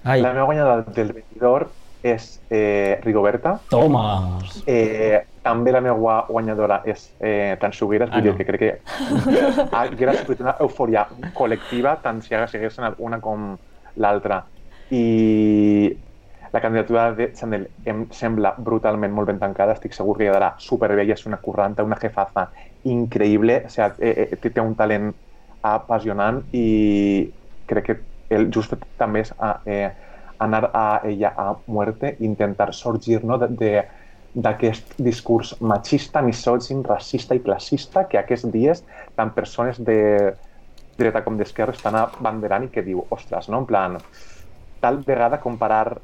Ai. 0.03 0.21
La 0.21 0.33
meva 0.33 0.45
guanyadora 0.45 0.83
del 0.95 1.13
Benidorm 1.13 1.71
és 2.01 2.39
eh, 2.49 2.99
Rigoberta. 3.03 3.57
Toma! 3.69 4.39
Eh, 4.65 5.19
també 5.43 5.73
la 5.75 5.81
meva 5.83 6.21
guanyadora 6.29 6.81
és 6.87 7.09
eh, 7.19 7.57
Tansugueres, 7.59 8.09
ah, 8.11 8.19
vull 8.19 8.29
no. 8.29 8.35
dir 8.35 8.37
que 8.39 8.47
crec 8.47 8.61
que 8.63 9.65
haguera 9.75 10.15
sigut 10.19 10.43
una 10.43 10.55
eufòria 10.63 11.05
col·lectiva, 11.35 11.97
tant 12.03 12.21
si 12.23 12.35
hagués 12.35 12.79
anat 12.79 12.99
una 13.03 13.19
com 13.23 13.51
l'altra. 13.99 14.43
I 14.95 15.97
la 16.51 16.61
candidatura 16.61 17.11
de 17.13 17.31
Chanel 17.37 17.67
em 17.85 18.05
sembla 18.15 18.55
brutalment 18.57 19.13
molt 19.13 19.29
ben 19.29 19.39
tancada, 19.41 19.75
estic 19.77 19.93
segur 19.93 20.17
que 20.17 20.25
quedarà 20.25 20.55
superbé, 20.57 21.05
és 21.05 21.25
una 21.29 21.37
curranta, 21.37 21.85
una 21.85 21.99
jefaza 21.99 22.47
increïble, 22.89 23.63
o 23.67 23.69
sea, 23.69 23.91
eh, 23.99 24.29
eh, 24.31 24.39
té 24.49 24.61
un 24.61 24.73
talent 24.75 25.11
apassionant 25.61 26.41
i 26.55 27.29
crec 27.69 27.85
que 27.85 27.97
el 28.29 28.49
just 28.53 28.75
també 28.97 29.23
és 29.25 29.33
a, 29.37 29.55
eh, 29.65 29.89
anar 30.39 30.69
a 30.73 31.01
ella 31.07 31.33
a 31.37 31.47
muerte, 31.67 32.15
intentar 32.19 32.73
sorgir 32.73 33.23
no, 33.25 33.37
d'aquest 33.39 34.93
discurs 35.01 35.55
machista, 35.59 36.21
misògin, 36.21 36.83
racista 36.85 37.35
i 37.35 37.41
classista 37.43 38.05
que 38.07 38.19
aquests 38.19 38.51
dies 38.53 38.83
tant 39.17 39.33
persones 39.35 39.81
de 39.83 39.97
dreta 40.99 41.23
com 41.23 41.37
d'esquerra 41.39 41.75
estan 41.75 41.95
abanderant 41.95 42.67
i 42.67 42.71
que 42.73 42.85
diu, 42.85 43.03
ostres, 43.09 43.49
no? 43.49 43.63
en 43.63 43.65
plan, 43.65 43.97
tal 44.79 45.01
vegada 45.07 45.41
comparar 45.41 45.97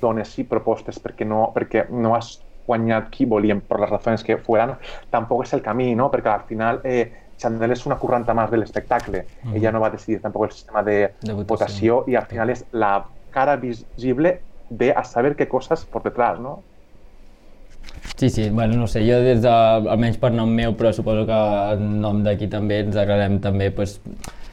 dones 0.00 0.32
i 0.40 0.46
propostes 0.48 0.98
perquè 1.00 1.26
no, 1.28 1.50
perquè 1.54 1.86
no 1.92 2.14
has 2.16 2.38
guanyat 2.70 3.10
qui 3.14 3.26
volien 3.28 3.60
per 3.60 3.80
les 3.82 3.90
raons 3.92 4.24
que 4.26 4.38
fueran, 4.46 4.76
tampoc 5.12 5.44
és 5.46 5.56
el 5.58 5.64
camí, 5.66 5.92
no? 5.98 6.10
perquè 6.12 6.32
al 6.32 6.46
final 6.48 6.80
eh, 6.84 7.10
Chandel 7.40 7.72
és 7.74 7.86
una 7.88 7.96
curranta 8.00 8.36
més 8.36 8.50
de 8.52 8.60
l'espectacle. 8.60 9.24
Mm. 9.44 9.56
Ella 9.58 9.72
no 9.74 9.82
va 9.82 9.92
decidir 9.92 10.20
tampoc 10.24 10.48
el 10.48 10.56
sistema 10.56 10.84
de, 10.86 10.98
de 11.22 11.36
votació. 11.36 11.46
votació 11.54 12.00
i 12.12 12.18
al 12.20 12.28
final 12.30 12.52
és 12.52 12.64
la 12.72 12.94
cara 13.34 13.56
visible 13.60 14.38
de 14.70 14.90
a 14.94 15.04
saber 15.04 15.34
què 15.38 15.48
coses 15.50 15.86
per 15.90 16.02
detrás, 16.04 16.38
no? 16.42 16.60
Sí, 18.16 18.28
sí, 18.28 18.50
bueno, 18.50 18.76
no 18.76 18.86
sé, 18.86 19.00
jo 19.06 19.16
des 19.24 19.40
de, 19.42 19.50
almenys 19.50 20.18
per 20.20 20.30
nom 20.34 20.50
meu, 20.52 20.74
però 20.76 20.92
suposo 20.92 21.24
que 21.28 21.38
en 21.74 21.96
nom 22.02 22.20
d'aquí 22.26 22.50
també 22.52 22.82
ens 22.84 22.98
agradem 23.00 23.38
també 23.42 23.70
pues, 23.74 23.96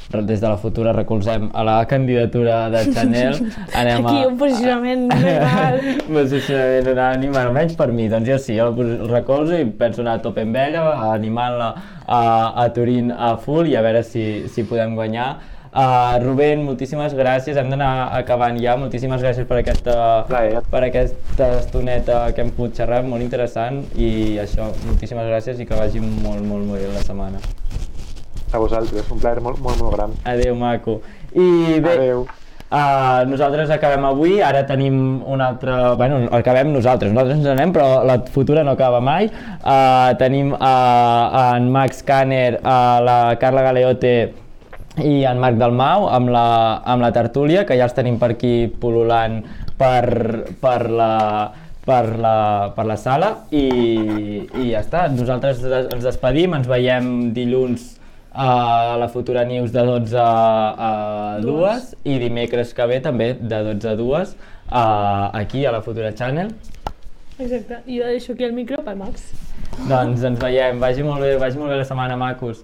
des 0.09 0.39
de 0.39 0.47
la 0.47 0.57
futura 0.57 0.93
recolzem 0.93 1.49
a 1.53 1.63
la 1.63 1.85
candidatura 1.85 2.69
de 2.69 2.93
Chanel. 2.93 3.51
Anem 3.75 4.05
Aquí 4.05 4.23
a, 4.23 4.27
un 4.27 4.37
posicionament 4.37 5.07
normal. 5.09 5.81
posicionament 6.19 6.87
unànim, 6.93 7.35
almenys 7.35 7.75
per 7.75 7.91
mi, 7.91 8.07
doncs 8.11 8.29
jo 8.29 8.39
sí, 8.39 8.55
jo 8.55 8.69
el 8.71 9.09
recolzo 9.11 9.59
i 9.59 9.67
penso 9.67 10.05
anar 10.05 10.17
a 10.17 10.23
tope 10.23 10.45
amb 10.47 10.55
ella, 10.63 10.87
animant-la 11.11 11.69
a, 12.07 12.21
a 12.63 12.69
Turín 12.73 13.11
a 13.11 13.35
full 13.41 13.67
i 13.67 13.75
a 13.75 13.83
veure 13.83 14.03
si, 14.07 14.47
si 14.53 14.63
podem 14.63 14.95
guanyar. 14.95 15.29
Uh, 15.77 16.15
Rubén, 16.23 16.63
moltíssimes 16.65 17.13
gràcies, 17.13 17.57
hem 17.59 17.67
d'anar 17.69 18.07
acabant 18.17 18.55
ja, 18.57 18.77
moltíssimes 18.79 19.21
gràcies 19.21 19.45
per 19.45 19.59
aquesta, 19.59 20.23
per 20.71 20.81
aquesta 20.87 21.51
estoneta 21.59 22.21
que 22.33 22.41
hem 22.41 22.53
pogut 22.55 22.79
xerrar, 22.79 23.03
molt 23.05 23.21
interessant 23.21 23.83
i 23.93 24.39
això, 24.41 24.71
moltíssimes 24.87 25.27
gràcies 25.29 25.59
i 25.61 25.67
que 25.69 25.77
vagi 25.77 26.01
molt, 26.01 26.41
molt, 26.47 26.65
molt 26.65 26.81
bé 26.81 26.95
la 26.95 27.03
setmana. 27.03 27.43
A 28.51 28.59
vosaltres, 28.61 29.07
un 29.11 29.19
plaer 29.19 29.41
molt, 29.43 29.59
molt, 29.59 29.79
molt 29.83 29.95
gran. 29.95 30.13
Adéu, 30.23 30.55
maco. 30.55 31.01
I 31.35 31.79
bé, 31.83 31.95
Adéu. 31.97 32.27
Uh, 32.67 33.23
nosaltres 33.31 33.69
acabem 33.71 34.03
avui, 34.03 34.41
ara 34.43 34.65
tenim 34.67 35.21
un 35.23 35.39
altre... 35.39 35.71
Bueno, 35.99 36.19
acabem 36.35 36.73
nosaltres, 36.73 37.13
nosaltres 37.15 37.39
ens 37.39 37.51
anem, 37.53 37.71
però 37.75 38.01
la 38.07 38.17
futura 38.31 38.63
no 38.67 38.73
acaba 38.75 38.99
mai. 38.99 39.29
Uh, 39.61 40.11
tenim 40.19 40.51
uh, 40.55 41.53
en 41.55 41.69
Max 41.71 42.03
Kanner, 42.07 42.57
uh, 42.59 42.99
la 43.03 43.19
Carla 43.39 43.63
Galeote 43.69 44.13
i 45.03 45.21
en 45.29 45.39
Marc 45.39 45.59
Dalmau 45.61 46.07
amb 46.11 46.31
la, 46.33 46.47
amb 46.83 47.05
la 47.05 47.13
tertúlia, 47.15 47.63
que 47.67 47.77
ja 47.79 47.87
els 47.87 47.95
tenim 47.95 48.17
per 48.19 48.33
aquí 48.35 48.67
pol·lulant 48.81 49.39
per, 49.79 50.03
per 50.59 50.79
la, 50.89 51.13
per 51.87 52.03
la, 52.19 52.37
per 52.75 52.87
la 52.89 52.97
sala 52.99 53.29
i, 53.51 53.67
i 54.57 54.71
ja 54.73 54.81
està, 54.81 55.05
nosaltres 55.13 55.61
ens 55.67 56.03
despedim, 56.03 56.57
ens 56.57 56.67
veiem 56.67 57.29
dilluns 57.37 57.93
a 58.37 58.95
la 58.99 59.07
Futura 59.09 59.43
News 59.45 59.71
de 59.73 59.83
12 59.83 60.17
a 60.21 61.39
2 61.41 61.87
i 62.05 62.19
dimecres 62.21 62.73
que 62.77 62.85
ve 62.85 62.99
també 63.01 63.31
de 63.33 63.61
12 63.73 63.89
a 63.89 63.95
2 63.97 64.35
a, 64.69 64.83
aquí 65.39 65.65
a 65.65 65.71
la 65.73 65.81
Futura 65.81 66.13
Channel. 66.13 66.53
Exacte, 67.39 67.81
i 67.85 67.97
jo 67.97 68.05
deixo 68.05 68.33
aquí 68.33 68.45
el 68.45 68.53
micro 68.53 68.83
per 68.85 68.95
Max. 68.97 69.31
Doncs 69.89 70.23
ens 70.29 70.39
veiem, 70.41 70.79
vagi 70.81 71.05
molt 71.05 71.25
bé, 71.25 71.35
vagi 71.41 71.57
molt 71.57 71.73
bé 71.73 71.81
la 71.81 71.85
setmana, 71.89 72.17
macos. 72.17 72.61